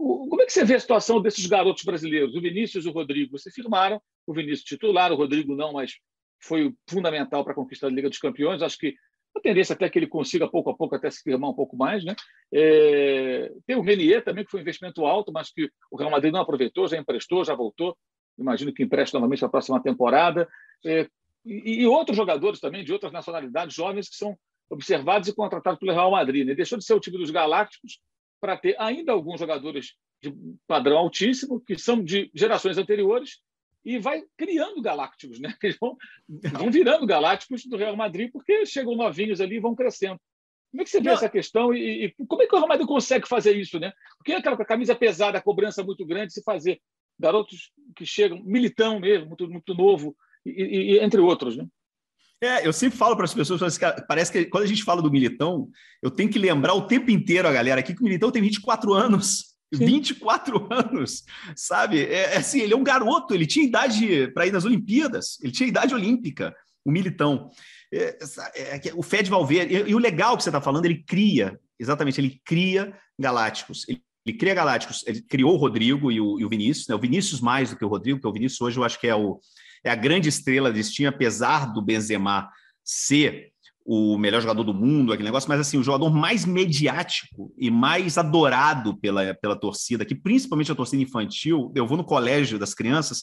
[0.00, 3.38] Como é que você vê a situação desses garotos brasileiros, o Vinícius e o Rodrigo?
[3.38, 5.92] Você firmaram o Vinícius titular, o Rodrigo não, mas
[6.42, 8.62] foi fundamental para a conquista da Liga dos Campeões.
[8.62, 8.94] Acho que
[9.36, 12.02] a tendência até que ele consiga pouco a pouco até se firmar um pouco mais,
[12.02, 12.16] né?
[12.52, 13.52] É...
[13.66, 16.40] tem o Renier também que foi um investimento alto, mas que o Real Madrid não
[16.40, 17.94] aproveitou, já emprestou, já voltou.
[18.38, 20.48] Imagino que empresta novamente para a próxima temporada.
[20.84, 21.06] É...
[21.44, 24.36] E, outros jogadores também de outras nacionalidades jovens que são
[24.70, 26.46] observados e contratados pelo Real Madrid.
[26.46, 26.54] Né?
[26.54, 28.00] Deixou de ser o time dos Galácticos
[28.40, 30.34] para ter ainda alguns jogadores de
[30.66, 33.38] padrão altíssimo, que são de gerações anteriores,
[33.84, 35.54] e vai criando galácticos, né?
[35.62, 35.96] Eles vão,
[36.28, 40.20] vão virando galácticos do Real Madrid, porque chegam novinhos ali e vão crescendo.
[40.70, 41.14] Como é que você vê Não.
[41.14, 43.92] essa questão e, e, como é que o Real Madrid consegue fazer isso, né?
[44.18, 46.80] Porque aquela camisa pesada, a cobrança muito grande, se fazer
[47.18, 51.66] garotos que chegam, militão mesmo, muito, muito novo, e, e entre outros, né?
[52.42, 55.68] É, eu sempre falo para as pessoas, parece que quando a gente fala do Militão,
[56.02, 58.94] eu tenho que lembrar o tempo inteiro a galera aqui que o Militão tem 24
[58.94, 59.50] anos.
[59.72, 59.86] Sim.
[59.86, 61.22] 24 anos,
[61.54, 62.00] sabe?
[62.00, 65.52] É, é, assim, ele é um garoto, ele tinha idade para ir nas Olimpíadas, ele
[65.52, 67.50] tinha idade olímpica, o Militão.
[67.92, 68.18] É,
[68.54, 72.20] é, o Fed Valverde, e, e, o legal que você está falando, ele cria, exatamente,
[72.20, 73.88] ele cria galácticos.
[73.88, 76.94] Ele ele cria Galácticos, ele criou o Rodrigo e o, e o Vinícius, né?
[76.94, 79.14] o Vinícius mais do que o Rodrigo, porque o Vinícius hoje eu acho que é,
[79.14, 79.40] o,
[79.82, 82.50] é a grande estrela desse time, apesar do Benzema
[82.84, 83.50] ser
[83.84, 88.18] o melhor jogador do mundo, aquele negócio, mas assim, o jogador mais mediático e mais
[88.18, 93.22] adorado pela, pela torcida, que principalmente a torcida infantil, eu vou no colégio das crianças,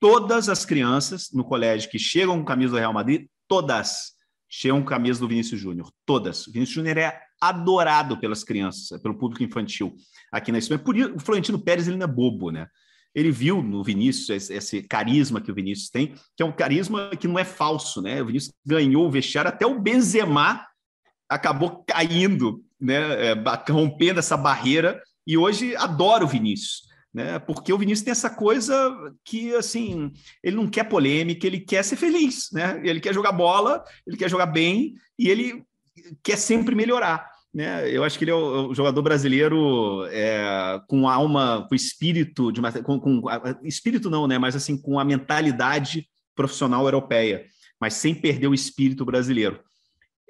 [0.00, 4.12] todas as crianças no colégio que chegam com camisa do Real Madrid, todas
[4.48, 6.46] chegam com camisa do Vinícius Júnior, todas.
[6.46, 9.94] O Vinícius Júnior é adorado pelas crianças, pelo público infantil
[10.32, 10.78] aqui na Espanha.
[10.78, 12.66] Por isso, o Florentino Pérez ele não é bobo, né?
[13.14, 17.26] Ele viu no Vinícius esse, carisma que o Vinícius tem, que é um carisma que
[17.26, 18.20] não é falso, né?
[18.22, 20.66] O Vinícius ganhou o vestiário, até o Benzema
[21.28, 23.32] acabou caindo, né?
[23.32, 23.34] É,
[23.70, 26.88] rompendo essa barreira, e hoje adora o Vinícius.
[27.12, 27.38] Né?
[27.38, 28.74] Porque o Vinícius tem essa coisa
[29.24, 32.80] que, assim, ele não quer polêmica, ele quer ser feliz, né?
[32.84, 35.64] Ele quer jogar bola, ele quer jogar bem e ele
[36.22, 37.90] quer sempre melhorar né?
[37.90, 42.70] Eu acho que ele é o, jogador brasileiro é, com alma, com espírito de uma,
[42.70, 43.22] com, com,
[43.64, 44.38] espírito não, né?
[44.38, 47.46] Mas assim com a mentalidade profissional europeia,
[47.80, 49.60] mas sem perder o espírito brasileiro.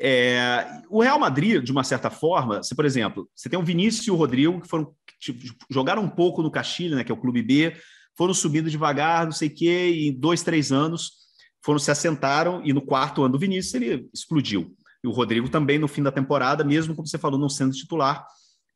[0.00, 4.06] É, o Real Madrid, de uma certa forma, se por exemplo, você tem o Vinícius
[4.06, 7.02] e o Rodrigo que foram tipo, jogaram um pouco no Castilho, né?
[7.02, 7.76] Que é o clube B,
[8.16, 11.28] foram subindo devagar, não sei o quê, e em dois, três anos
[11.60, 15.78] foram se assentaram e no quarto ano do Vinícius ele explodiu e o Rodrigo também
[15.78, 18.26] no fim da temporada, mesmo como você falou, não sendo titular.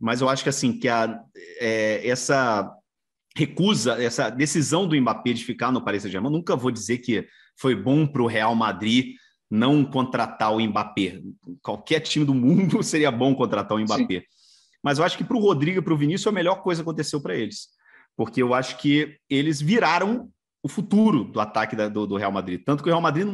[0.01, 1.21] Mas eu acho que assim que a,
[1.59, 2.71] é, essa
[3.37, 7.75] recusa, essa decisão do Mbappé de ficar no Paris Saint-Germain, nunca vou dizer que foi
[7.75, 9.17] bom para o Real Madrid
[9.51, 11.21] não contratar o Mbappé.
[11.63, 14.21] Qualquer time do mundo seria bom contratar o Mbappé.
[14.21, 14.27] Sim.
[14.83, 17.21] Mas eu acho que para o Rodrigo e para o Vinícius a melhor coisa aconteceu
[17.21, 17.69] para eles.
[18.17, 20.31] Porque eu acho que eles viraram
[20.63, 22.63] o futuro do ataque da, do, do, Real Madrid.
[22.65, 23.27] Tanto que o Real Madrid,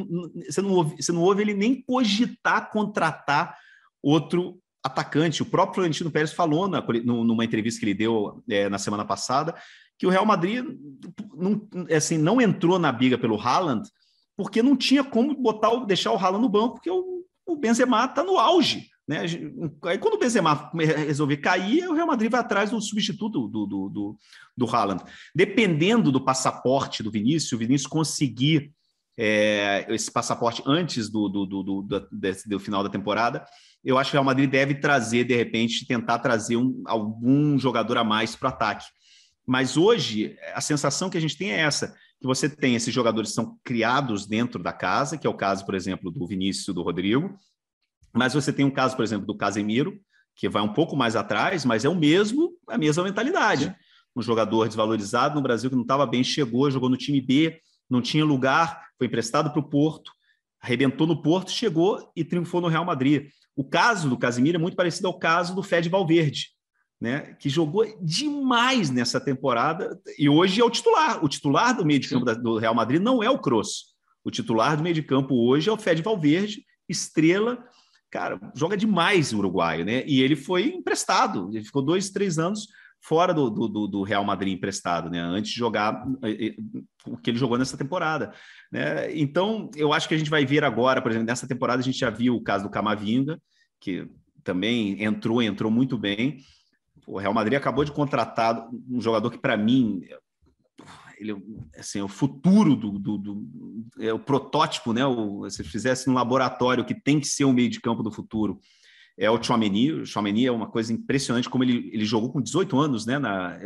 [0.48, 3.56] você não, ouve, você não ouve ele nem cogitar contratar
[4.02, 5.42] outro atacante.
[5.42, 9.54] O próprio Florentino Pérez falou na, numa entrevista que ele deu é, na semana passada
[9.98, 10.64] que o Real Madrid
[11.34, 13.88] não, assim, não entrou na briga pelo Haaland
[14.36, 18.22] porque não tinha como botar deixar o Haaland no banco, porque o, o Benzema está
[18.22, 18.88] no auge.
[19.09, 19.23] Né?
[19.85, 23.88] Aí quando o Benzema resolver cair, o Real Madrid vai atrás do substituto do, do,
[23.88, 24.16] do,
[24.55, 25.03] do Haaland.
[25.35, 28.71] Dependendo do passaporte do Vinícius, o Vinícius conseguir
[29.16, 32.09] é, esse passaporte antes do, do, do, do, do,
[32.47, 33.44] do, final da temporada,
[33.83, 37.97] eu acho que o Real Madrid deve trazer, de repente, tentar trazer um, algum jogador
[37.97, 38.87] a mais para o ataque.
[39.47, 43.31] Mas hoje, a sensação que a gente tem é essa, que você tem esses jogadores
[43.31, 46.73] que são criados dentro da casa, que é o caso, por exemplo, do Vinícius e
[46.75, 47.35] do Rodrigo,
[48.12, 49.99] mas você tem um caso, por exemplo, do Casemiro,
[50.35, 53.75] que vai um pouco mais atrás, mas é o mesmo, a mesma mentalidade.
[54.14, 58.01] Um jogador desvalorizado no Brasil que não estava bem, chegou, jogou no time B, não
[58.01, 60.12] tinha lugar, foi emprestado para o Porto,
[60.61, 63.29] arrebentou no Porto, chegou e triunfou no Real Madrid.
[63.57, 66.51] O caso do Casemiro é muito parecido ao caso do Fed Valverde,
[67.01, 71.25] né, que jogou demais nessa temporada e hoje é o titular.
[71.25, 73.97] O titular do meio de campo do Real Madrid não é o Kroos.
[74.25, 77.64] O titular do meio de campo hoje é o Fed Valverde, estrela
[78.11, 80.05] cara, joga demais o uruguaio, né?
[80.07, 82.66] E ele foi emprestado, ele ficou dois, três anos
[83.01, 85.21] fora do, do, do Real Madrid emprestado, né?
[85.21, 86.55] Antes de jogar eh, eh,
[87.07, 88.33] o que ele jogou nessa temporada,
[88.73, 89.14] né?
[89.16, 91.99] Então, eu acho que a gente vai ver agora, por exemplo, nessa temporada a gente
[91.99, 93.40] já viu o caso do Camavinga,
[93.81, 94.09] que
[94.42, 96.38] também entrou, entrou muito bem.
[97.07, 100.03] O Real Madrid acabou de contratar um jogador que, para mim,
[101.18, 101.37] ele
[101.76, 103.46] assim, é o futuro do, do, do,
[103.98, 105.04] é o protótipo, né?
[105.04, 108.61] O, se fizesse um laboratório que tem que ser o meio de campo do futuro,
[109.18, 109.92] é o Chouameni.
[109.92, 113.18] O Chouameni é uma coisa impressionante como ele, ele jogou com 18 anos, né?
[113.18, 113.59] Na,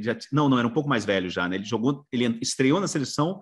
[0.00, 1.56] já, não, não, era um pouco mais velho já, né?
[1.56, 3.40] Ele jogou, ele estreou na seleção,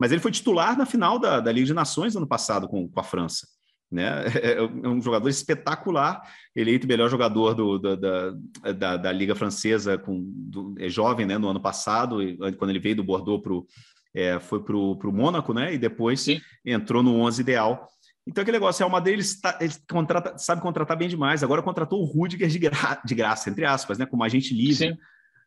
[0.00, 3.00] mas ele foi titular na final da, da Liga de Nações ano passado com, com
[3.00, 3.46] a França.
[3.90, 4.24] Né?
[4.42, 6.22] É, é um jogador espetacular,
[6.54, 8.32] eleito melhor jogador do, da,
[8.72, 11.38] da, da, Liga Francesa, com, do, é jovem, né?
[11.38, 12.18] No ano passado,
[12.58, 13.66] quando ele veio do Bordeaux pro,
[14.14, 15.74] é, foi para o Mônaco, né?
[15.74, 16.40] E depois Sim.
[16.64, 17.86] entrou no 11 ideal.
[18.26, 21.44] Então, aquele negócio, é uma deles, ele contrata, sabe contratar bem demais.
[21.44, 24.06] Agora contratou o Rudiger de, gra, de graça, entre aspas, né?
[24.06, 24.88] Como agente livre.
[24.88, 24.98] Sim.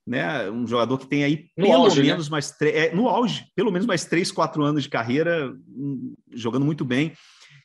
[0.07, 2.07] Né, um jogador que tem aí no pelo auge, né?
[2.07, 2.31] menos né?
[2.31, 6.83] mais é, no auge, pelo menos mais três, quatro anos de carreira, hum, jogando muito
[6.83, 7.13] bem.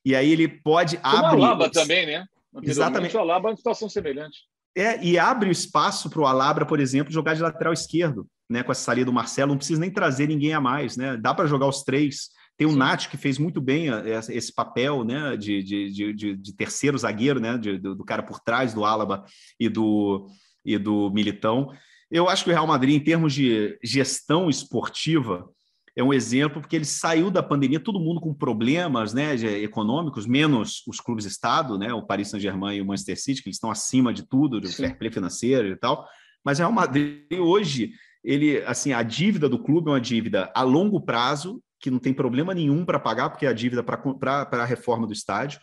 [0.05, 1.41] E aí ele pode abrir.
[1.41, 2.27] O Alaba também, né?
[2.63, 3.17] Exatamente.
[3.17, 4.39] O Alaba é uma situação semelhante.
[4.77, 8.63] É, e abre o espaço para o Alabra, por exemplo, jogar de lateral esquerdo, né?
[8.63, 11.17] Com essa saída do Marcelo, não precisa nem trazer ninguém a mais, né?
[11.17, 12.29] Dá para jogar os três.
[12.57, 12.79] Tem o Sim.
[12.79, 15.37] Nath que fez muito bem eh, esse papel, né?
[15.37, 17.57] De, de, de, de terceiro zagueiro, né?
[17.57, 19.25] De, do, do, cara por trás do Alaba
[19.59, 20.27] e do,
[20.65, 21.71] e do Militão.
[22.11, 25.49] Eu acho que o Real Madrid, em termos de gestão esportiva,
[25.97, 30.83] é um exemplo porque ele saiu da pandemia, todo mundo com problemas né, econômicos, menos
[30.89, 34.13] os clubes Estado, né, o Paris Saint-Germain e o Manchester City, que eles estão acima
[34.13, 36.05] de tudo, do fair play financeiro e tal.
[36.45, 37.93] Mas Real Madrid hoje,
[38.25, 42.13] ele, assim, a dívida do clube é uma dívida a longo prazo, que não tem
[42.13, 45.61] problema nenhum para pagar, porque é a dívida para a reforma do estádio.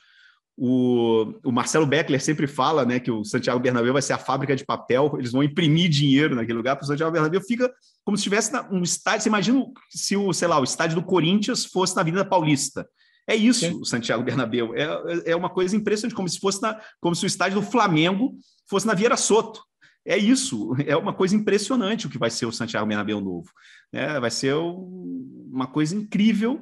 [0.58, 4.56] O, o, Marcelo Beckler sempre fala né, que o Santiago Bernabéu vai ser a fábrica
[4.56, 7.72] de papel, eles vão imprimir dinheiro naquele lugar, para o Santiago Bernabéu fica
[8.04, 9.22] como se estivesse um estádio.
[9.22, 12.88] Você imagina se o, sei lá, o estádio do Corinthians fosse na Avenida Paulista.
[13.28, 13.80] É isso, Sim.
[13.80, 14.74] o Santiago Bernabéu.
[14.76, 18.36] É, é uma coisa impressionante, como se fosse na, como se o estádio do Flamengo
[18.68, 19.64] fosse na Vieira Soto.
[20.06, 23.50] É isso, é uma coisa impressionante o que vai ser o Santiago Bernabéu novo.
[23.94, 26.60] É, vai ser uma coisa incrível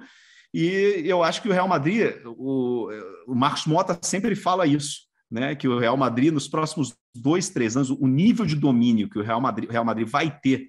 [0.53, 2.89] e eu acho que o Real Madrid, o,
[3.27, 5.55] o Marcos Mota sempre fala isso, né?
[5.55, 9.23] Que o Real Madrid, nos próximos dois, três anos, o nível de domínio que o
[9.23, 10.67] Real Madrid, Real Madrid vai ter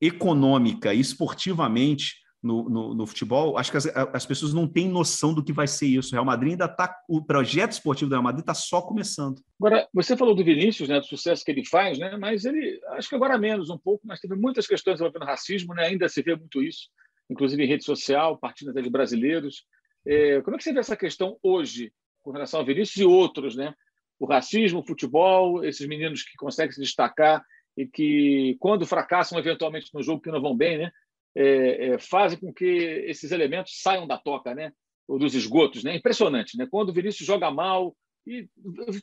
[0.00, 5.32] econômica e esportivamente no, no, no, futebol, acho que as, as, pessoas não têm noção
[5.32, 6.08] do que vai ser isso.
[6.08, 6.92] O Real Madrid ainda está.
[7.08, 9.40] O projeto esportivo do Real Madrid está só começando.
[9.60, 13.08] Agora, você falou do Vinícius, né, do sucesso que ele faz, né, mas ele, acho
[13.08, 16.34] que agora menos um pouco, mas teve muitas questões envolvendo racismo, né, ainda se vê
[16.34, 16.88] muito isso
[17.32, 19.64] inclusive em rede social, partindo até de brasileiros.
[20.06, 21.92] É, como é que você vê essa questão hoje,
[22.22, 23.74] com relação ao Vinícius e outros, né?
[24.18, 27.44] O racismo, o futebol, esses meninos que conseguem se destacar
[27.76, 30.92] e que, quando fracassam eventualmente no jogo, que não vão bem, né?
[31.34, 34.72] É, é, fazem com que esses elementos saiam da toca, né?
[35.08, 35.96] Ou dos esgotos, né?
[35.96, 36.66] Impressionante, né?
[36.70, 38.48] Quando o Vinícius joga mal, e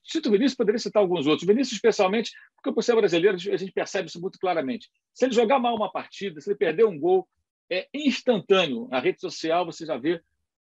[0.06, 1.44] cito o Vinícius, poderia citar alguns outros.
[1.44, 4.90] O Vinícius, especialmente, porque por ser brasileiro, a gente percebe isso muito claramente.
[5.14, 7.28] Se ele jogar mal uma partida, se ele perder um gol,
[7.70, 8.88] é instantâneo.
[8.90, 10.22] Na rede social você já vê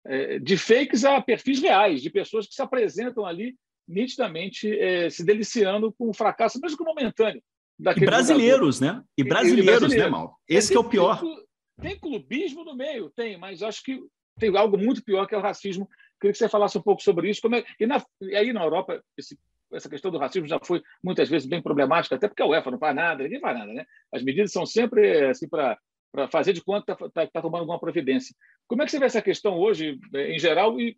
[0.07, 5.25] é, de fakes a perfis reais, de pessoas que se apresentam ali nitidamente é, se
[5.25, 7.43] deliciando com o fracasso, mesmo que momentâneo.
[7.79, 8.99] E brasileiros, jogador.
[8.99, 9.05] né?
[9.19, 10.39] E brasileiros, e, e né, Mal?
[10.49, 11.21] Esse tem, é o pior.
[11.21, 11.45] Tem,
[11.81, 14.01] tem, clubismo no meio, tem, mas acho que
[14.39, 15.89] tem algo muito pior que é o racismo.
[16.21, 17.43] Queria que você falasse um pouco sobre isso.
[17.43, 19.39] Como é, e, na, e aí na Europa, esse,
[19.73, 22.79] essa questão do racismo já foi muitas vezes bem problemática, até porque a UEFA não
[22.79, 23.85] faz nada, ninguém faz nada, né?
[24.13, 25.77] As medidas são sempre assim para
[26.15, 28.37] para fazer de conta está tá, tá tomando alguma providência.
[28.69, 30.97] Como é que você vê essa questão hoje, é, em geral, e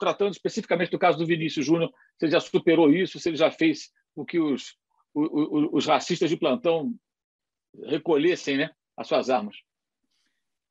[0.00, 3.52] tratando especificamente do caso do Vinícius Júnior, se ele já superou isso, se ele já
[3.52, 4.76] fez o que os,
[5.14, 6.92] os, os racistas de plantão
[7.84, 9.56] recolhessem né, as suas armas?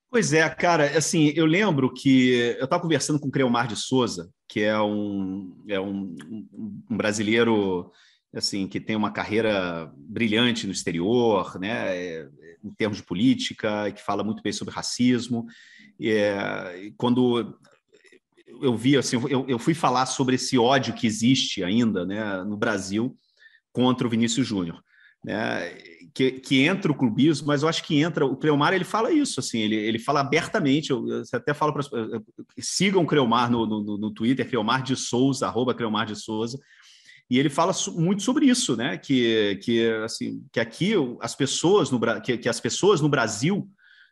[0.10, 4.30] Pois é, cara, assim, eu lembro que eu estava conversando com o Creomar de Souza,
[4.50, 6.14] que é um, é um,
[6.90, 7.90] um brasileiro
[8.34, 12.24] assim que tem uma carreira brilhante no exterior, né?
[12.64, 15.46] Em termos de política, que fala muito bem sobre racismo.
[16.00, 17.58] É, quando
[18.62, 22.58] eu vi, assim, eu, eu, fui falar sobre esse ódio que existe ainda né, no
[22.58, 23.16] Brasil
[23.72, 24.84] contra o Vinícius Júnior.
[25.24, 25.76] Né,
[26.14, 28.26] que, que, entra o clubismo, mas eu acho que entra.
[28.26, 30.90] O Cleomar ele fala isso, assim, ele, ele fala abertamente.
[30.90, 31.84] Eu, eu até falo para
[32.60, 36.58] sigam o Cleomar no, no, no Twitter, Cleomar de Souza, arroba Cleomar de Souza.
[37.30, 38.98] E ele fala muito sobre isso, né?
[38.98, 43.70] Que, que, assim, que aqui as pessoas no, que, que as pessoas no Brasil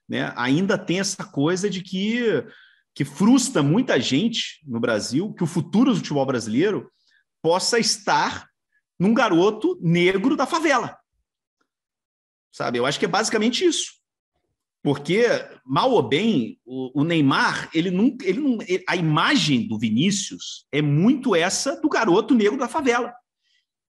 [0.07, 2.45] né, ainda tem essa coisa de que,
[2.93, 6.91] que frustra muita gente no Brasil que o futuro do futebol brasileiro
[7.41, 8.47] possa estar
[8.99, 10.97] num garoto negro da favela.
[12.51, 12.79] Sabe?
[12.79, 13.93] Eu acho que é basicamente isso.
[14.85, 15.25] Porque,
[15.65, 21.35] mal ou bem, o, Neymar, ele não, ele não, a imagem do Vinícius é muito
[21.35, 23.11] essa do garoto negro da favela,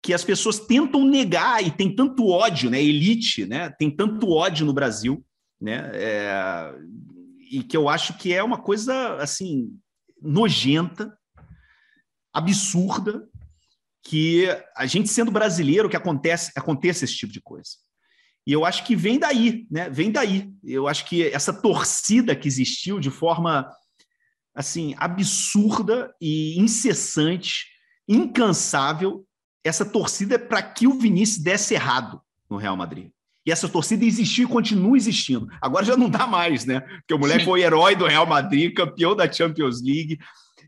[0.01, 2.81] que as pessoas tentam negar e tem tanto ódio, né?
[2.81, 3.71] Elite, né?
[3.71, 5.27] Tem tanto ódio no Brasil,
[5.61, 5.91] né?
[5.95, 6.73] É,
[7.51, 9.77] e que eu acho que é uma coisa assim
[10.23, 11.13] nojenta,
[12.33, 13.29] absurda,
[14.01, 17.84] que a gente sendo brasileiro que acontece acontece esse tipo de coisa.
[18.47, 19.89] E eu acho que vem daí, né?
[19.89, 20.51] Vem daí.
[20.63, 23.69] Eu acho que essa torcida que existiu de forma
[24.55, 27.67] assim absurda e incessante,
[28.09, 29.27] incansável,
[29.65, 33.11] essa torcida é para que o Vinícius desse errado no Real Madrid.
[33.47, 35.49] E essa torcida existiu e continua existindo.
[35.61, 36.81] Agora já não dá mais, né?
[36.81, 40.19] Porque o moleque foi herói do Real Madrid, campeão da Champions League,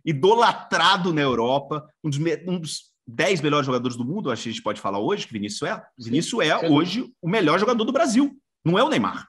[0.05, 4.53] idolatrado na Europa, um dos, um dos 10 melhores jogadores do mundo, acho que a
[4.53, 5.83] gente pode falar hoje que Vinícius é.
[5.99, 6.67] Vinícius é Sim.
[6.67, 8.37] hoje o melhor jogador do Brasil.
[8.65, 9.29] Não é o Neymar.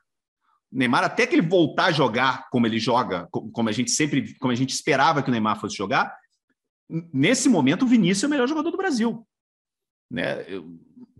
[0.71, 4.35] O Neymar, até que ele voltar a jogar como ele joga, como a gente sempre,
[4.39, 6.15] como a gente esperava que o Neymar fosse jogar,
[7.13, 9.25] nesse momento o Vinícius é o melhor jogador do Brasil.
[10.09, 10.43] Né?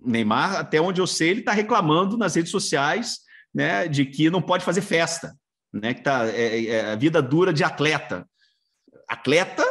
[0.02, 3.20] O Neymar, até onde eu sei, ele está reclamando nas redes sociais
[3.54, 5.36] né, de que não pode fazer festa,
[5.74, 5.94] né?
[5.94, 8.28] Que tá, é, é a vida dura de atleta.
[9.08, 9.64] Atleta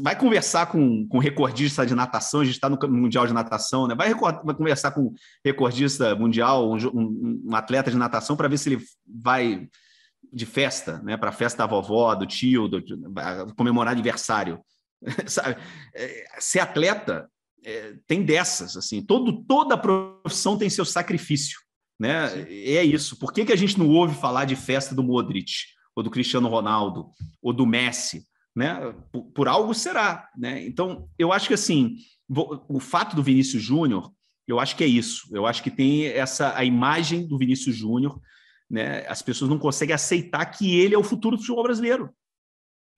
[0.00, 3.94] vai conversar com, com recordista de natação, a gente está no Mundial de Natação, né?
[3.94, 5.12] Vai, vai conversar com
[5.44, 9.68] recordista mundial, um, um, um atleta de natação, para ver se ele vai
[10.32, 11.16] de festa, né?
[11.16, 12.82] Para a festa da vovó, do tio, do,
[13.56, 14.60] comemorar aniversário.
[15.26, 15.56] Sabe?
[15.94, 17.28] É, ser atleta
[17.64, 21.58] é, tem dessas, assim, todo, toda profissão tem seu sacrifício,
[21.98, 22.28] né?
[22.28, 22.44] Sim.
[22.48, 23.18] É isso.
[23.18, 25.52] Por que, que a gente não ouve falar de festa do Modric,
[25.94, 27.10] ou do Cristiano Ronaldo,
[27.42, 28.24] ou do Messi,
[28.56, 28.94] né?
[29.12, 30.66] Por, por algo será, né?
[30.66, 31.96] Então, eu acho que assim,
[32.26, 34.10] o fato do Vinícius Júnior,
[34.48, 35.28] eu acho que é isso.
[35.30, 38.18] Eu acho que tem essa a imagem do Vinícius Júnior,
[38.68, 39.06] né?
[39.06, 42.10] As pessoas não conseguem aceitar que ele é o futuro do futebol brasileiro.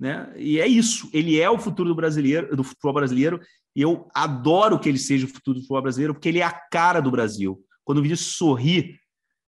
[0.01, 0.33] Né?
[0.37, 3.41] E é isso, ele é o futuro do brasileiro, do futebol brasileiro,
[3.75, 6.53] e eu adoro que ele seja o futuro do futebol brasileiro, porque ele é a
[6.53, 7.61] cara do Brasil.
[7.85, 8.97] Quando o Vinícius sorri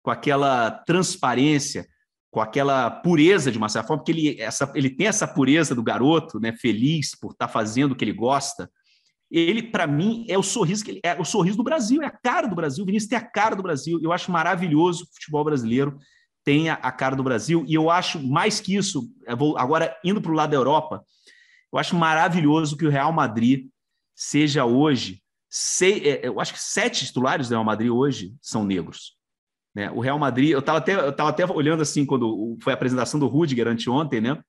[0.02, 1.86] com aquela transparência,
[2.38, 5.82] com aquela pureza de uma certa forma, porque ele, essa, ele tem essa pureza do
[5.82, 8.70] garoto, né, feliz por estar tá fazendo o que ele gosta.
[9.28, 12.10] Ele, para mim, é o sorriso que ele, é o sorriso do Brasil, é a
[12.10, 12.84] cara do Brasil.
[12.84, 13.98] O Vinícius tem a cara do Brasil.
[14.00, 15.98] Eu acho maravilhoso o futebol brasileiro
[16.44, 17.64] tenha a cara do Brasil.
[17.66, 21.02] E eu acho mais que isso, vou, agora indo para o lado da Europa,
[21.72, 23.66] eu acho maravilhoso que o Real Madrid
[24.14, 25.20] seja hoje,
[25.50, 29.17] sei, é, eu acho que sete titulares do Real Madrid hoje são negros.
[29.74, 29.90] Né?
[29.90, 33.18] O Real Madrid, eu estava até, eu tava até olhando assim quando foi a apresentação
[33.20, 34.40] do Rudiger anteontem, né?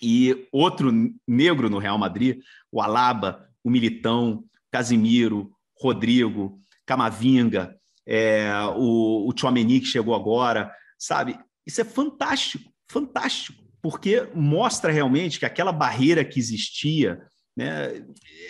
[0.00, 0.92] E outro
[1.26, 2.40] negro no Real Madrid,
[2.70, 7.76] o Alaba, o Militão, Casimiro, Rodrigo, Camavinga,
[8.06, 11.38] é, o, o que chegou agora, sabe?
[11.66, 17.20] Isso é fantástico, fantástico, porque mostra realmente que aquela barreira que existia,
[17.58, 18.04] né?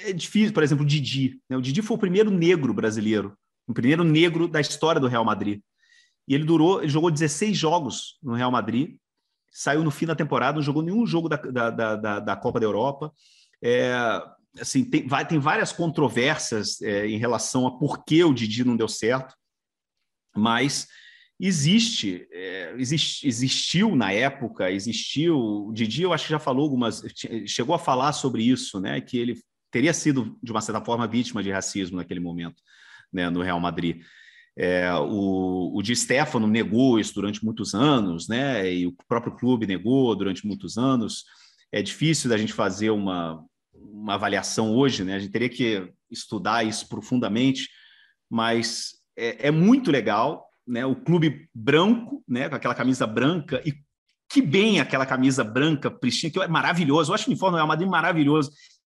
[0.04, 1.40] É difícil, por exemplo, o Didi.
[1.48, 1.56] Né?
[1.56, 3.34] O Didi foi o primeiro negro brasileiro,
[3.66, 5.60] o primeiro negro da história do Real Madrid.
[6.28, 8.96] E ele durou, ele jogou 16 jogos no Real Madrid,
[9.50, 12.66] saiu no fim da temporada, não jogou nenhum jogo da, da, da, da Copa da
[12.66, 13.10] Europa.
[13.64, 13.94] É,
[14.60, 18.76] assim, tem, vai, tem várias controvérsias é, em relação a por que o Didi não
[18.76, 19.34] deu certo,
[20.36, 20.86] mas
[21.40, 27.02] existe, é, exist, existiu na época, existiu, o Didi eu acho que já falou algumas,
[27.46, 31.42] chegou a falar sobre isso, né, que ele teria sido, de uma certa forma, vítima
[31.42, 32.62] de racismo naquele momento,
[33.12, 34.02] né, no Real Madrid.
[34.60, 39.68] É, o, o Di Stefano negou isso durante muitos anos, né, e o próprio clube
[39.68, 41.24] negou durante muitos anos.
[41.70, 43.40] É difícil da gente fazer uma,
[43.72, 47.68] uma avaliação hoje, né, a gente teria que estudar isso profundamente,
[48.28, 53.72] mas é, é muito legal né, o clube branco, né, com aquela camisa branca, e
[54.28, 57.88] que bem aquela camisa branca, pristina, que é maravilhoso, eu acho o uniforme Real Madrid
[57.88, 58.50] maravilhoso,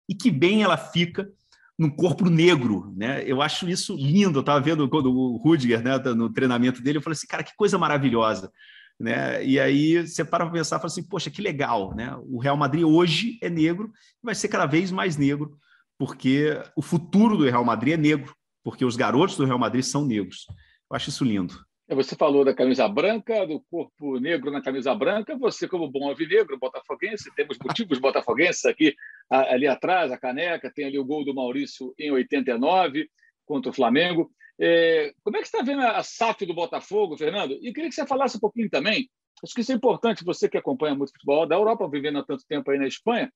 [0.10, 1.30] e que bem ela fica
[1.78, 3.24] no corpo negro, né?
[3.26, 4.40] Eu acho isso lindo.
[4.40, 7.56] Eu estava vendo quando o Rudiger, né, no treinamento dele, eu falei assim, cara, que
[7.56, 8.52] coisa maravilhosa,
[9.00, 9.44] né?
[9.44, 12.16] E aí você para pensar, fala assim, poxa, que legal, né?
[12.30, 13.92] O Real Madrid hoje é negro,
[14.22, 15.58] vai ser cada vez mais negro,
[15.98, 20.06] porque o futuro do Real Madrid é negro, porque os garotos do Real Madrid são
[20.06, 20.46] negros.
[20.90, 21.56] Eu acho isso lindo.
[21.92, 25.38] É, você falou da camisa branca, do corpo negro na camisa branca.
[25.38, 28.96] Você, como bom alvinegro, botafoguense, temos motivos botafoguenses aqui,
[29.30, 33.10] ali atrás, a caneca, tem ali o gol do Maurício em 89
[33.46, 34.32] contra o Flamengo.
[34.58, 37.60] É, como é que você está vendo a SAF do Botafogo, Fernando?
[37.62, 39.10] E queria que você falasse um pouquinho também.
[39.44, 42.46] Acho que isso é importante, você que acompanha muito futebol da Europa, vivendo há tanto
[42.48, 43.30] tempo aí na Espanha.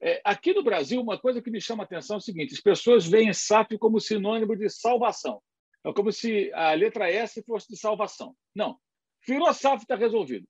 [0.00, 2.60] É, aqui no Brasil, uma coisa que me chama a atenção é o seguinte: as
[2.60, 5.40] pessoas veem SAF como sinônimo de salvação.
[5.84, 8.34] É como se a letra S fosse de salvação.
[8.54, 8.78] Não.
[9.26, 10.46] Virou está resolvido.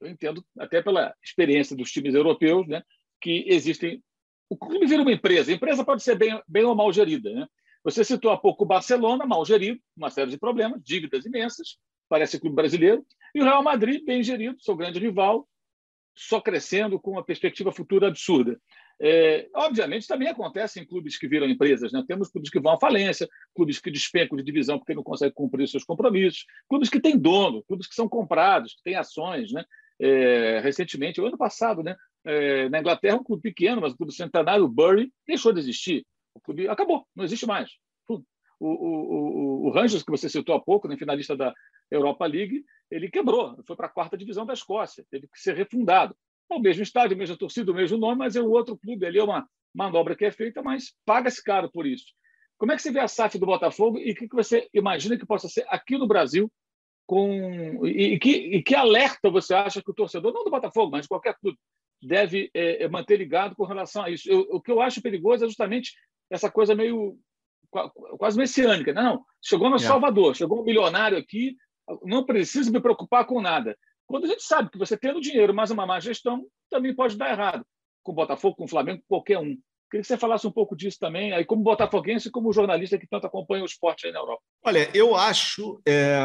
[0.00, 2.82] Eu entendo, até pela experiência dos times europeus, né,
[3.20, 4.02] que existem.
[4.48, 5.50] O clube vira uma empresa.
[5.50, 7.32] A empresa pode ser bem, bem ou mal gerida.
[7.32, 7.46] Né?
[7.84, 12.40] Você citou há pouco o Barcelona, mal gerido, uma série de problemas, dívidas imensas, parece
[12.40, 13.04] clube brasileiro,
[13.34, 15.46] e o Real Madrid, bem gerido, seu grande rival,
[16.16, 18.60] só crescendo com uma perspectiva futura absurda.
[19.00, 21.92] É, obviamente, também acontece em clubes que viram empresas.
[21.92, 22.04] Né?
[22.06, 25.68] Temos clubes que vão à falência, clubes que despencam de divisão porque não conseguem cumprir
[25.68, 29.52] seus compromissos, clubes que têm dono, clubes que são comprados, que têm ações.
[29.52, 29.64] Né?
[30.00, 31.96] É, recentemente, o ano passado, né?
[32.24, 36.04] É, na Inglaterra, um clube pequeno, mas um clube centenário, o Bury, deixou de existir.
[36.34, 37.70] O clube acabou, não existe mais.
[38.08, 38.22] O,
[38.60, 41.54] o, o, o Rangers, que você citou há pouco, né, finalista da
[41.90, 46.16] Europa League, ele quebrou, foi para a quarta divisão da Escócia, teve que ser refundado.
[46.50, 49.04] É o mesmo estádio, a mesma torcida, o mesmo nome, mas é um outro clube
[49.04, 52.06] ali, é uma manobra que é feita, mas paga-se caro por isso.
[52.56, 55.26] Como é que você vê a SAF do Botafogo e o que você imagina que
[55.26, 56.50] possa ser aqui no Brasil
[57.06, 61.02] com e, que, e que alerta você acha que o torcedor, não do Botafogo, mas
[61.02, 61.56] de qualquer clube,
[62.02, 64.28] deve é, é manter ligado com relação a isso?
[64.30, 65.92] Eu, o que eu acho perigoso é justamente
[66.30, 67.16] essa coisa meio
[68.18, 68.92] quase messiânica.
[68.92, 69.24] Não, não.
[69.42, 69.80] chegou no é.
[69.80, 71.56] Salvador, chegou um milionário aqui,
[72.02, 73.76] não preciso me preocupar com nada.
[74.08, 77.30] Quando a gente sabe que você tendo dinheiro, mas uma má gestão, também pode dar
[77.30, 77.64] errado.
[78.02, 79.56] Com o Botafogo, com o Flamengo, com qualquer um.
[79.90, 83.06] Queria que você falasse um pouco disso também, aí como botafoguense e como jornalista que
[83.06, 84.42] tanto acompanha o esporte aí na Europa.
[84.64, 86.18] Olha, eu acho, é,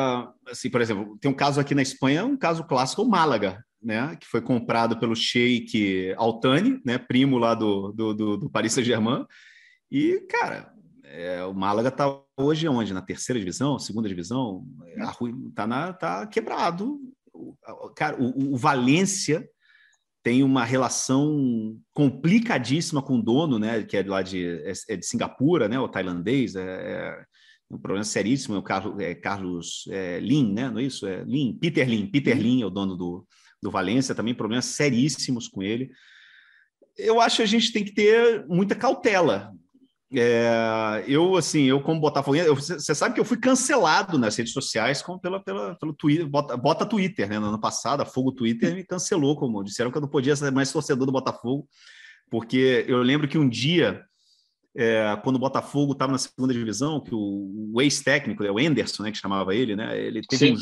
[0.47, 4.17] assim, por exemplo, tem um caso aqui na Espanha, um caso clássico, o Málaga, né,
[4.19, 9.25] que foi comprado pelo Sheik Altani, né, primo lá do, do, do, do Paris Saint-Germain,
[9.91, 10.73] e, cara,
[11.05, 12.91] É, o Málaga está hoje onde?
[12.91, 14.65] Na terceira divisão, segunda divisão?
[14.87, 16.99] Está tá quebrado.
[17.95, 19.47] Cara, o, o Valência
[20.23, 25.05] tem uma relação complicadíssima com o dono, né, que é lá de, é, é de
[25.05, 27.25] Singapura, né, o tailandês, é, é
[27.69, 31.05] um problema seríssimo, é o Carlos, é, Carlos é, Lin, né, não é isso?
[31.05, 33.27] É Lin, Peter Lin, Peter Lin é o dono do,
[33.61, 35.91] do Valência, também problemas seríssimos com ele.
[36.97, 39.51] Eu acho que a gente tem que ter muita cautela
[40.15, 45.01] é, eu, assim, eu como Botafoguense, você sabe que eu fui cancelado nas redes sociais
[45.01, 47.39] com, pela, pela, pelo Twitter, bota, bota Twitter, né?
[47.39, 50.51] No ano passado, a Fogo Twitter me cancelou, como disseram que eu não podia ser
[50.51, 51.67] mais torcedor do Botafogo,
[52.29, 54.03] porque eu lembro que um dia,
[54.75, 59.03] é, quando o Botafogo estava na segunda divisão, que o, o ex-técnico, né, o Enderson,
[59.03, 59.99] né, que chamava ele, né?
[59.99, 60.57] Ele teve, um,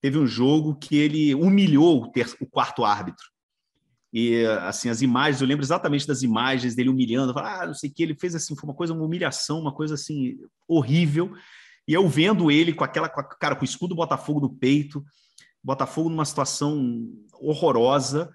[0.00, 3.24] teve um jogo que ele humilhou o, ter, o quarto árbitro.
[4.18, 7.90] E assim, as imagens, eu lembro exatamente das imagens dele humilhando, falar, ah, não sei
[7.90, 11.34] o que, ele fez assim, foi uma coisa, uma humilhação, uma coisa assim horrível.
[11.86, 15.04] E eu vendo ele com aquela, com a, cara, com o escudo Botafogo no peito,
[15.62, 18.32] Botafogo numa situação horrorosa,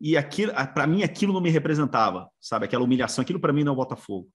[0.00, 2.66] e aquilo, para mim aquilo não me representava, sabe?
[2.66, 4.28] Aquela humilhação, aquilo para mim não é o Botafogo.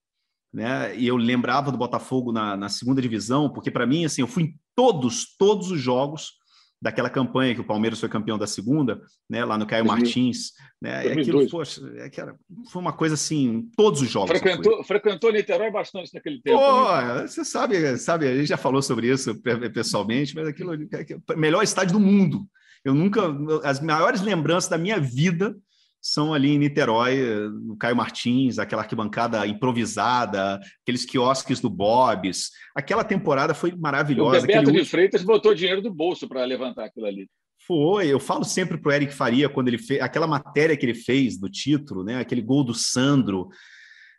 [0.52, 0.94] Né?
[0.98, 4.42] E eu lembrava do Botafogo na, na segunda divisão, porque para mim, assim, eu fui
[4.42, 6.39] em todos, todos os jogos
[6.80, 11.12] daquela campanha que o Palmeiras foi campeão da segunda, né, lá no Caio Martins, né,
[11.12, 12.34] aquilo, poxa, é era,
[12.70, 14.30] foi uma coisa assim, todos os jogos.
[14.30, 16.58] Frequentou, frequentou Niterói bastante naquele tempo.
[16.58, 17.26] Pô, né?
[17.26, 19.34] Você sabe, sabe, a gente já falou sobre isso
[19.74, 22.46] pessoalmente, mas aquilo, é melhor estádio do mundo.
[22.82, 23.20] Eu nunca,
[23.62, 25.54] as maiores lembranças da minha vida
[26.00, 27.18] são ali em Niterói,
[27.64, 32.50] no Caio Martins, aquela arquibancada improvisada, aqueles quiosques do Bob's.
[32.74, 34.38] Aquela temporada foi maravilhosa.
[34.38, 37.28] O Bebeto de Freitas botou dinheiro do bolso para levantar aquilo ali.
[37.66, 40.94] Foi, eu falo sempre para o Eric Faria, quando ele fez aquela matéria que ele
[40.94, 42.18] fez do título, né?
[42.18, 43.48] aquele gol do Sandro.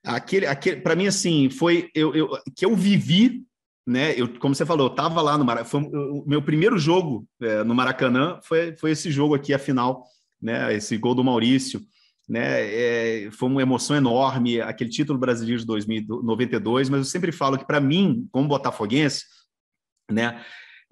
[0.03, 3.43] Aquele, aquele para mim, assim, foi eu, eu, que eu vivi
[3.87, 4.13] né?
[4.15, 5.87] Eu, como você falou, eu estava lá no Maracanã.
[5.87, 10.05] O meu primeiro jogo é, no Maracanã foi, foi esse jogo aqui, a final
[10.41, 10.73] né?
[10.73, 11.81] Esse gol do Maurício,
[12.27, 13.25] né?
[13.25, 17.65] É, foi uma emoção enorme, aquele título brasileiro de 2092, mas eu sempre falo que,
[17.65, 19.25] para mim, como botafoguense,
[20.09, 20.43] né?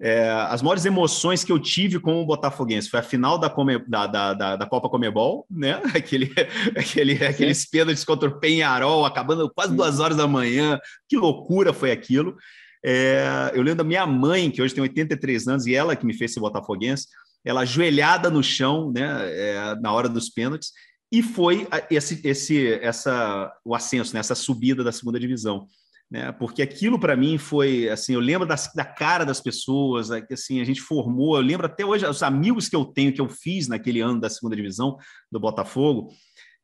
[0.02, 4.06] É, as maiores emoções que eu tive como botafoguense foi a final da, Come, da,
[4.06, 5.74] da, da, da, Copa Comebol, né?
[5.94, 6.32] Aquele,
[6.74, 10.80] aquele, aqueles pênaltis contra o Penharol, acabando quase duas horas da manhã.
[11.06, 12.34] Que loucura foi aquilo.
[12.82, 16.14] É, eu lembro da minha mãe, que hoje tem 83 anos, e ela que me
[16.14, 17.06] fez ser botafoguense,
[17.44, 20.72] ela ajoelhada no chão, né, é, na hora dos pênaltis,
[21.12, 25.66] e foi esse, esse, essa, o ascenso, né, essa subida da segunda divisão.
[26.10, 30.64] Né, porque aquilo para mim foi assim, eu lembro da cara das pessoas, assim, a
[30.64, 34.00] gente formou, eu lembro até hoje os amigos que eu tenho que eu fiz naquele
[34.00, 34.96] ano da segunda divisão
[35.30, 36.12] do Botafogo,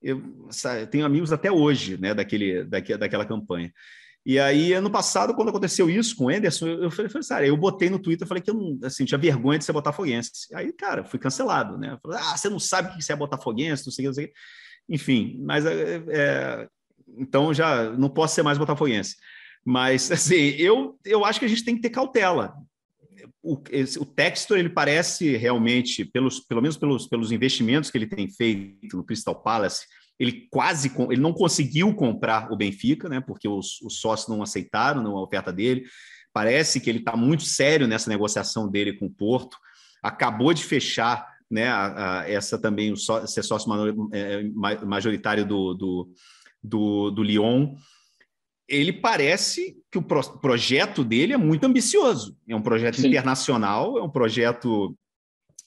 [0.03, 0.21] eu,
[0.81, 3.73] eu tenho amigos até hoje, né, daquele, daquela, daquela campanha.
[4.29, 7.57] E aí, ano passado, quando aconteceu isso com o Anderson, eu falei, falei cara, eu
[7.57, 10.33] botei no Twitter, falei que eu não, assim, tinha vergonha de ser botafoguense.
[10.53, 11.97] Aí, cara, fui cancelado, né?
[12.03, 14.25] Falei, ah, você não sabe o que é botafoguense, não sei o que, não sei
[14.25, 14.35] o que.
[14.89, 16.69] Enfim, mas é, é,
[17.17, 19.15] então já não posso ser mais botafoguense.
[19.65, 22.53] Mas, assim, eu, eu acho que a gente tem que ter cautela.
[23.41, 28.09] O, esse, o Textor, ele parece realmente, pelos, pelo menos pelos, pelos investimentos que ele
[28.09, 29.87] tem feito no Crystal Palace,
[30.19, 33.21] ele quase ele não conseguiu comprar o Benfica, né?
[33.21, 35.85] Porque os, os sócios não aceitaram a oferta dele.
[36.33, 39.57] Parece que ele está muito sério nessa negociação dele com o Porto.
[40.03, 41.69] Acabou de fechar, né?
[41.69, 43.71] A, a, essa também o só, ser sócio
[44.13, 44.43] é,
[44.85, 46.13] majoritário do, do,
[46.63, 47.75] do, do Lyon.
[48.69, 52.37] Ele parece que o pro, projeto dele é muito ambicioso.
[52.49, 53.09] É um projeto Sim.
[53.09, 54.97] internacional, é um projeto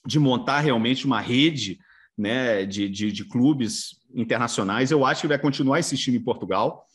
[0.04, 1.78] de montar realmente uma rede
[2.16, 4.90] né, de, de, de clubes internacionais.
[4.90, 6.86] Eu acho que vai continuar time em Portugal,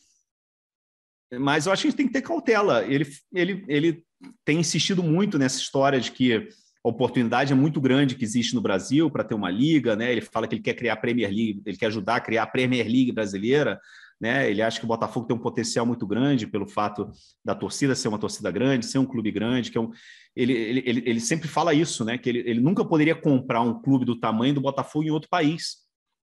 [1.33, 2.83] mas eu acho que a gente tem que ter cautela.
[2.85, 4.03] Ele, ele, ele
[4.43, 6.47] tem insistido muito nessa história de que
[6.83, 10.11] a oportunidade é muito grande que existe no Brasil para ter uma liga, né?
[10.11, 12.47] Ele fala que ele quer criar a Premier League, ele quer ajudar a criar a
[12.47, 13.79] Premier League brasileira,
[14.19, 14.49] né?
[14.49, 17.09] Ele acha que o Botafogo tem um potencial muito grande pelo fato
[17.43, 19.91] da torcida ser uma torcida grande, ser um clube grande, que é um...
[20.35, 22.17] ele, ele, ele, ele sempre fala isso, né?
[22.17, 25.77] Que ele, ele nunca poderia comprar um clube do tamanho do Botafogo em outro país,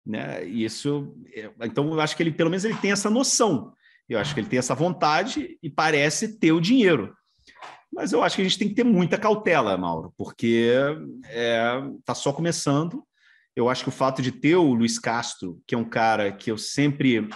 [0.05, 0.47] né?
[0.47, 3.73] E isso, é, então eu acho que ele pelo menos ele tem essa noção.
[4.09, 7.15] Eu acho que ele tem essa vontade e parece ter o dinheiro.
[7.93, 10.71] Mas eu acho que a gente tem que ter muita cautela, Mauro, porque
[11.23, 13.03] está é, tá só começando.
[13.55, 16.51] Eu acho que o fato de ter o Luiz Castro, que é um cara que
[16.51, 17.27] eu sempre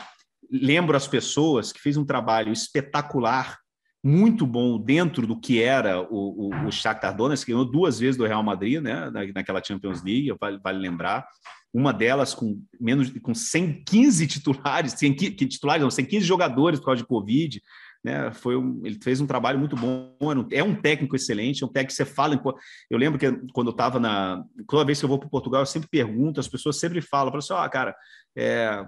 [0.50, 3.58] lembro as pessoas, que fez um trabalho espetacular,
[4.02, 8.16] muito bom dentro do que era o, o, o Shakhtar Donetsk, que ganhou duas vezes
[8.16, 11.26] do Real Madrid, né, naquela Champions League, vale, vale lembrar.
[11.72, 17.06] Uma delas com menos com 115 titulares, 100 titulares, não, 115 jogadores por causa de
[17.06, 17.62] Covid,
[18.02, 18.32] né?
[18.32, 20.16] Foi um, ele fez um trabalho muito bom,
[20.50, 22.40] é um técnico excelente, é um técnico que você fala.
[22.88, 24.42] Eu lembro que quando eu estava na.
[24.66, 27.38] Toda vez que eu vou para Portugal, eu sempre pergunto, as pessoas sempre falam, para
[27.38, 27.94] assim, oh, cara,
[28.36, 28.86] é,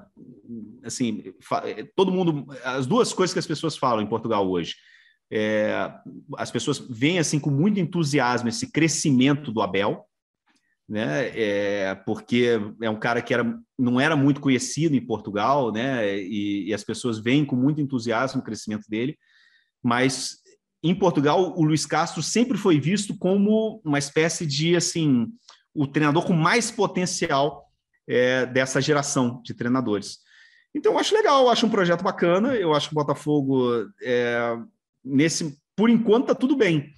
[0.84, 1.34] assim,
[1.64, 2.46] é, todo mundo.
[2.64, 4.76] As duas coisas que as pessoas falam em Portugal hoje.
[5.34, 5.90] É,
[6.36, 10.06] as pessoas veem assim com muito entusiasmo esse crescimento do Abel,
[10.88, 11.30] né?
[11.38, 16.18] É, porque é um cara que era, não era muito conhecido em Portugal, né?
[16.18, 19.16] E, e, as pessoas veem com muito entusiasmo o crescimento dele,
[19.82, 20.38] mas
[20.82, 25.28] em Portugal o Luiz Castro sempre foi visto como uma espécie de assim
[25.74, 27.70] o treinador com mais potencial
[28.06, 30.18] é, dessa geração de treinadores.
[30.74, 33.70] Então eu acho legal, eu acho um projeto bacana, eu acho que o Botafogo
[34.02, 34.56] é,
[35.04, 36.92] nesse por enquanto tá tudo bem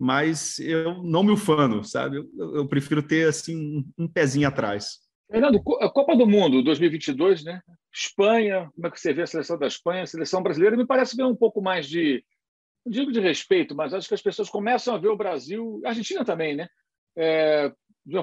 [0.00, 2.16] mas eu não me ufano, sabe?
[2.16, 4.98] Eu, eu prefiro ter assim um, um pezinho atrás.
[5.30, 7.60] Fernando, a Copa do Mundo 2022, né?
[7.92, 10.74] Espanha, como é que você vê a seleção da Espanha, a seleção brasileira?
[10.74, 12.24] Me parece ver um pouco mais de,
[12.84, 15.90] não digo de respeito, mas acho que as pessoas começam a ver o Brasil, a
[15.90, 16.66] Argentina também, né?
[17.14, 17.70] É,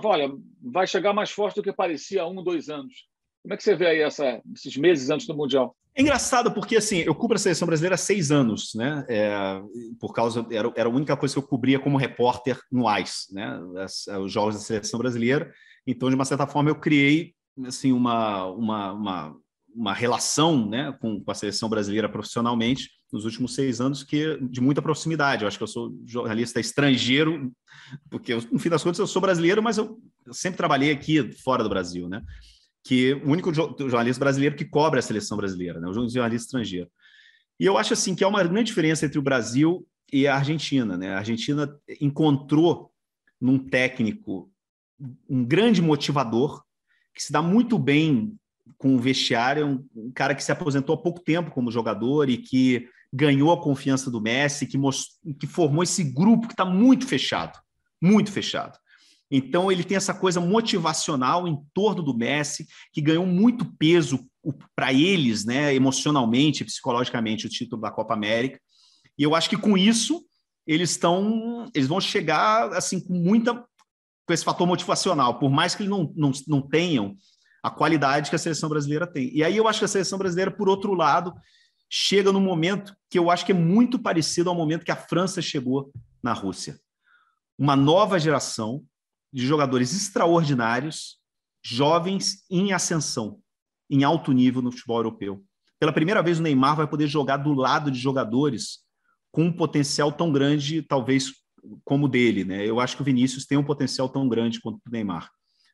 [0.03, 3.05] olha, vai chegar mais forte do que parecia há um, dois anos.
[3.47, 5.73] Como é que você vê aí essa, esses meses antes do Mundial?
[5.95, 9.05] É engraçado porque assim, eu cubro a seleção brasileira há seis anos, né?
[9.07, 9.61] É,
[10.01, 13.57] por causa era, era a única coisa que eu cobria como repórter no AIS, né?
[13.77, 15.49] As, os jogos da seleção brasileira.
[15.87, 17.35] Então, de uma certa forma, eu criei
[17.65, 19.35] assim uma uma, uma,
[19.73, 24.59] uma relação, né, com, com a seleção brasileira profissionalmente nos últimos seis anos que de
[24.59, 25.43] muita proximidade.
[25.43, 27.49] Eu acho que eu sou jornalista estrangeiro,
[28.09, 29.97] porque no fim das contas eu sou brasileiro, mas eu
[30.33, 32.21] sempre trabalhei aqui fora do Brasil, né?
[32.87, 35.89] Que o único jornalista brasileiro que cobre a seleção brasileira, né?
[35.89, 36.89] o jornalista estrangeiro.
[37.59, 40.95] E eu acho assim que há uma grande diferença entre o Brasil e a Argentina.
[40.95, 41.13] Né?
[41.13, 41.69] A Argentina
[41.99, 42.89] encontrou
[43.41, 44.49] num técnico
[45.29, 46.63] um grande motivador
[47.13, 48.33] que se dá muito bem
[48.77, 52.87] com o vestiário, um, cara que se aposentou há pouco tempo como jogador e que
[53.11, 55.15] ganhou a confiança do Messi, que, most...
[55.37, 57.59] que formou esse grupo que está muito fechado,
[58.01, 58.79] muito fechado.
[59.29, 64.25] Então ele tem essa coisa motivacional em torno do Messi, que ganhou muito peso
[64.75, 68.59] para eles, né, emocionalmente, psicologicamente, o título da Copa América.
[69.17, 70.23] E eu acho que com isso
[70.65, 73.65] eles estão, eles vão chegar assim com muita
[74.25, 77.15] com esse fator motivacional, por mais que eles não, não, não tenham
[77.63, 79.33] a qualidade que a seleção brasileira tem.
[79.33, 81.33] E aí eu acho que a seleção brasileira, por outro lado,
[81.89, 85.41] chega no momento que eu acho que é muito parecido ao momento que a França
[85.41, 86.77] chegou na Rússia.
[87.57, 88.83] Uma nova geração
[89.31, 91.17] de jogadores extraordinários,
[91.63, 93.39] jovens em ascensão,
[93.89, 95.43] em alto nível no futebol europeu.
[95.79, 98.79] Pela primeira vez, o Neymar vai poder jogar do lado de jogadores
[99.31, 101.31] com um potencial tão grande, talvez
[101.83, 102.43] como o dele.
[102.43, 102.65] Né?
[102.65, 105.29] Eu acho que o Vinícius tem um potencial tão grande quanto o Neymar.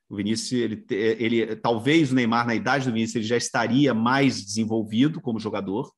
[0.09, 4.43] O Vinícius, ele, ele, talvez o Neymar, na idade do Vinícius, ele já estaria mais
[4.43, 5.91] desenvolvido como jogador,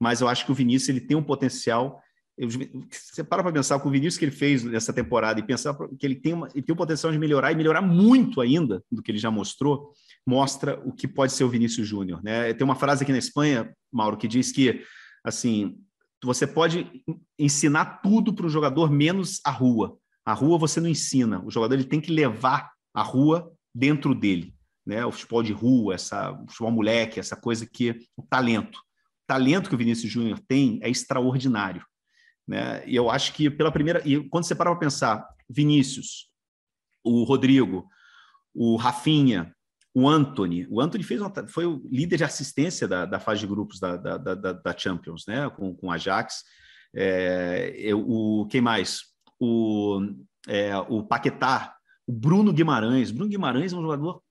[0.00, 2.02] mas eu acho que o Vinícius ele tem um potencial
[2.38, 6.06] você para para pensar com o Vinícius que ele fez nessa temporada e pensar que
[6.06, 9.10] ele tem, uma, ele tem o potencial de melhorar e melhorar muito ainda do que
[9.10, 9.92] ele já mostrou,
[10.26, 12.22] mostra o que pode ser o Vinícius Júnior.
[12.22, 12.52] Né?
[12.52, 14.82] Tem uma frase aqui na Espanha, Mauro, que diz que
[15.24, 15.78] assim
[16.22, 16.90] você pode
[17.38, 19.96] ensinar tudo para o jogador menos a rua.
[20.24, 21.42] A rua você não ensina.
[21.44, 24.54] O jogador ele tem que levar a rua dentro dele.
[24.84, 25.04] Né?
[25.06, 28.76] O futebol de rua, essa, o futebol moleque, essa coisa que o talento.
[28.76, 31.84] O talento que o Vinícius Júnior tem é extraordinário.
[32.46, 32.82] Né?
[32.86, 34.00] E eu acho que pela primeira.
[34.04, 36.28] E quando você para para pensar, Vinícius,
[37.04, 37.88] o Rodrigo,
[38.54, 39.54] o Rafinha,
[39.94, 40.66] o Anthony.
[40.70, 43.96] O Anthony fez uma, foi o líder de assistência da, da fase de grupos da,
[43.96, 45.48] da, da, da Champions, né?
[45.50, 46.44] Com, com Ajax.
[46.94, 49.02] É, o quem mais?
[49.40, 50.00] O,
[50.46, 51.74] é, o Paquetá,
[52.06, 53.10] o Bruno Guimarães.
[53.10, 54.22] Bruno Guimarães é um jogador.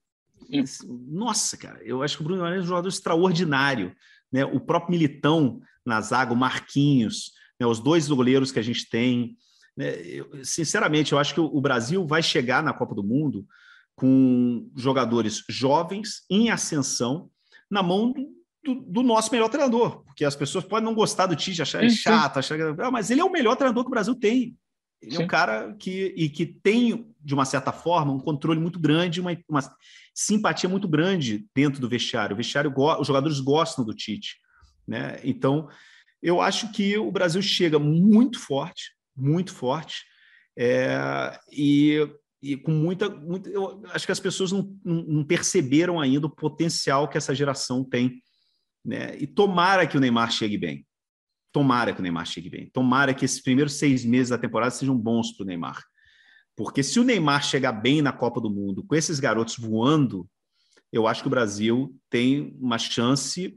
[1.08, 3.96] Nossa, cara, eu acho que o Bruno Guimarães é um jogador extraordinário.
[4.32, 4.46] Né?
[4.46, 9.38] O próprio Militão na zaga, o Marquinhos né, os dois goleiros que a gente tem.
[9.76, 13.46] Né, eu, sinceramente, eu acho que o Brasil vai chegar na Copa do Mundo
[13.96, 17.30] com jogadores jovens em ascensão
[17.70, 18.14] na mão
[18.64, 21.92] do, do, nosso melhor treinador, porque as pessoas podem não gostar do Tite, achar ele
[21.92, 24.58] chato, achar ah, mas ele é o melhor treinador que o Brasil tem.
[25.02, 25.22] Ele sim.
[25.22, 29.22] é um cara que, e que tem, de uma certa forma, um controle muito grande,
[29.22, 29.62] uma, uma
[30.14, 32.34] simpatia muito grande dentro do vestiário.
[32.34, 34.38] O vestiário, os jogadores gostam do Tite.
[34.88, 35.20] Né?
[35.24, 35.68] Então,
[36.26, 40.04] eu acho que o Brasil chega muito forte, muito forte,
[40.58, 42.00] é, e,
[42.42, 43.48] e, com muita, muita.
[43.48, 48.24] Eu acho que as pessoas não, não, perceberam ainda o potencial que essa geração tem.
[48.84, 49.16] Né?
[49.20, 50.84] E tomara que o Neymar chegue bem.
[51.54, 52.72] Tomara que o Neymar chegue bem.
[52.74, 55.80] Tomara que esses primeiros seis meses da temporada sejam bons para o Neymar.
[56.56, 60.28] Porque se o Neymar chegar bem na Copa do Mundo, com esses garotos voando,
[60.92, 63.56] eu acho que o Brasil tem uma chance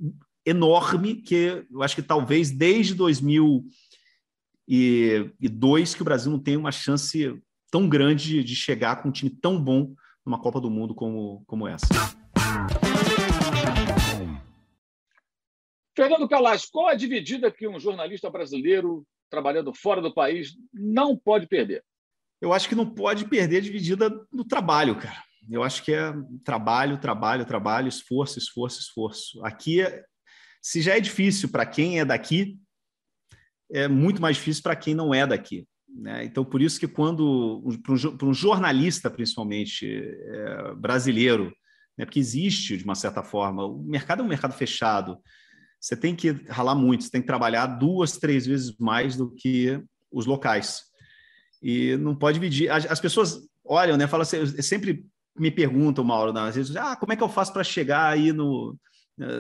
[0.49, 7.39] enorme que eu acho que talvez desde 2002 que o Brasil não tem uma chance
[7.71, 9.95] tão grande de chegar com um time tão bom
[10.25, 11.87] numa Copa do Mundo como, como essa.
[15.95, 21.47] Fernando Calas, qual a dividida que um jornalista brasileiro trabalhando fora do país não pode
[21.47, 21.85] perder?
[22.41, 25.23] Eu acho que não pode perder a dividida do trabalho, cara.
[25.51, 29.45] Eu acho que é trabalho, trabalho, trabalho, esforço, esforço, esforço.
[29.45, 29.81] Aqui,
[30.61, 32.59] se já é difícil para quem é daqui,
[33.71, 35.67] é muito mais difícil para quem não é daqui.
[35.89, 36.25] Né?
[36.25, 37.63] Então, por isso que quando,
[38.17, 41.53] para um jornalista, principalmente é, brasileiro,
[41.97, 42.05] né?
[42.05, 45.19] porque existe, de uma certa forma, o mercado é um mercado fechado,
[45.81, 49.81] você tem que ralar muito, você tem que trabalhar duas, três vezes mais do que
[50.11, 50.83] os locais.
[51.63, 52.71] E não pode dividir.
[52.71, 54.07] As, pessoas olham, né?
[54.07, 55.05] Falam assim, sempre
[55.37, 58.77] me perguntam, Mauro, às vezes, ah, como é que eu faço para chegar aí no,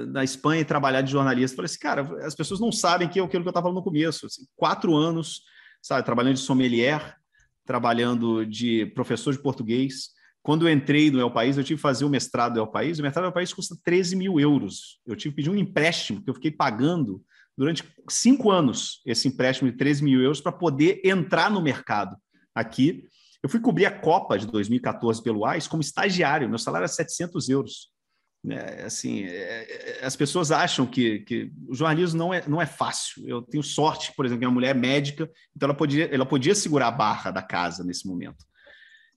[0.08, 1.56] na Espanha e trabalhar de jornalista?
[1.56, 3.84] Falei assim, cara, as pessoas não sabem que é aquilo que eu estava falando no
[3.84, 4.26] começo.
[4.26, 5.42] Assim, quatro anos,
[5.80, 7.16] sabe, trabalhando de sommelier,
[7.64, 10.10] trabalhando de professor de português.
[10.42, 12.98] Quando eu entrei no El País, eu tive que fazer o mestrado do El País.
[12.98, 15.00] O mestrado do El País custa 13 mil euros.
[15.06, 17.22] Eu tive que pedir um empréstimo que eu fiquei pagando
[17.56, 22.16] durante cinco anos esse empréstimo de 13 mil euros para poder entrar no mercado
[22.54, 23.04] aqui.
[23.42, 26.48] Eu fui cobrir a Copa de 2014 pelo AIS como estagiário.
[26.48, 27.92] Meu salário era 700 euros.
[28.52, 32.66] É, assim, é, é, as pessoas acham que, que o jornalismo não é, não é
[32.66, 33.28] fácil.
[33.28, 36.88] Eu tenho sorte, por exemplo, minha mulher é médica, então ela podia, ela podia segurar
[36.88, 38.44] a barra da casa nesse momento.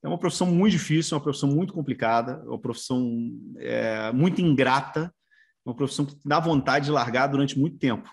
[0.03, 4.41] É uma profissão muito difícil, é uma profissão muito complicada, é uma profissão é, muito
[4.41, 5.13] ingrata,
[5.65, 8.09] uma profissão que dá vontade de largar durante muito tempo.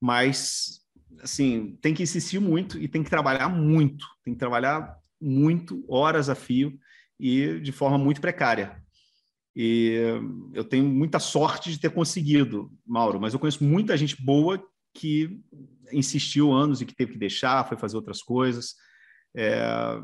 [0.00, 0.80] Mas,
[1.22, 6.30] assim, tem que insistir muito e tem que trabalhar muito, tem que trabalhar muito, horas
[6.30, 6.78] a fio
[7.18, 8.82] e de forma muito precária.
[9.54, 9.96] E
[10.54, 14.62] eu tenho muita sorte de ter conseguido, Mauro, mas eu conheço muita gente boa
[14.94, 15.40] que
[15.92, 18.74] insistiu anos e que teve que deixar, foi fazer outras coisas.
[19.34, 20.00] É,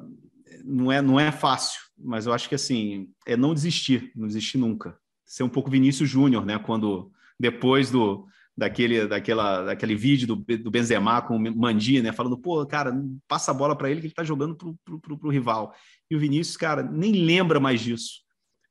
[0.65, 4.59] não é, não é fácil, mas eu acho que assim, é não desistir, não desistir
[4.59, 4.99] nunca.
[5.25, 6.59] Ser um pouco Vinícius Júnior, né?
[6.59, 8.27] Quando depois do
[8.57, 12.11] daquele, daquela, daquele vídeo do, do Benzema com o Mandi, né?
[12.11, 12.93] Falando, pô, cara,
[13.29, 15.75] passa a bola para ele que ele tá jogando pro, pro, pro, pro, rival.
[16.11, 18.26] E o Vinícius, cara, nem lembra mais disso.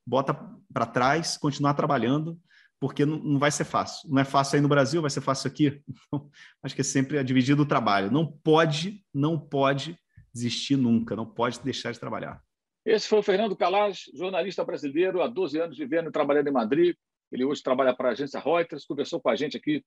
[0.05, 0.33] Bota
[0.73, 2.39] para trás, continuar trabalhando,
[2.79, 4.09] porque não, não vai ser fácil.
[4.09, 5.81] Não é fácil aí no Brasil, vai ser fácil aqui.
[6.07, 6.29] Então,
[6.63, 8.11] acho que é sempre a dividir o trabalho.
[8.11, 9.97] Não pode, não pode
[10.33, 12.41] desistir nunca, não pode deixar de trabalhar.
[12.85, 16.95] Esse foi o Fernando Calas, jornalista brasileiro, há 12 anos vivendo e trabalhando em Madrid.
[17.31, 19.83] Ele hoje trabalha para a agência Reuters, conversou com a gente aqui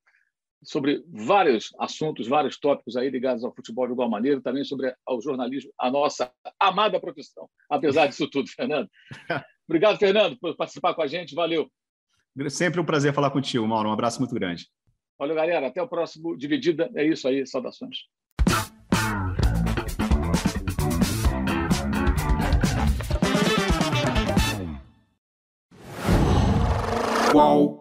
[0.65, 5.21] sobre vários assuntos, vários tópicos aí ligados ao futebol de igual maneira, também sobre o
[5.21, 8.89] jornalismo, a nossa amada profissão, apesar disso tudo, Fernando.
[9.69, 11.35] Obrigado, Fernando, por participar com a gente.
[11.35, 11.71] Valeu.
[12.49, 13.91] Sempre um prazer falar contigo, Mauro.
[13.91, 14.67] Um abraço muito grande.
[15.19, 15.67] Valeu, galera.
[15.67, 16.91] Até o próximo Dividida.
[16.95, 17.47] É isso aí.
[17.47, 17.99] Saudações.
[27.31, 27.78] Qual?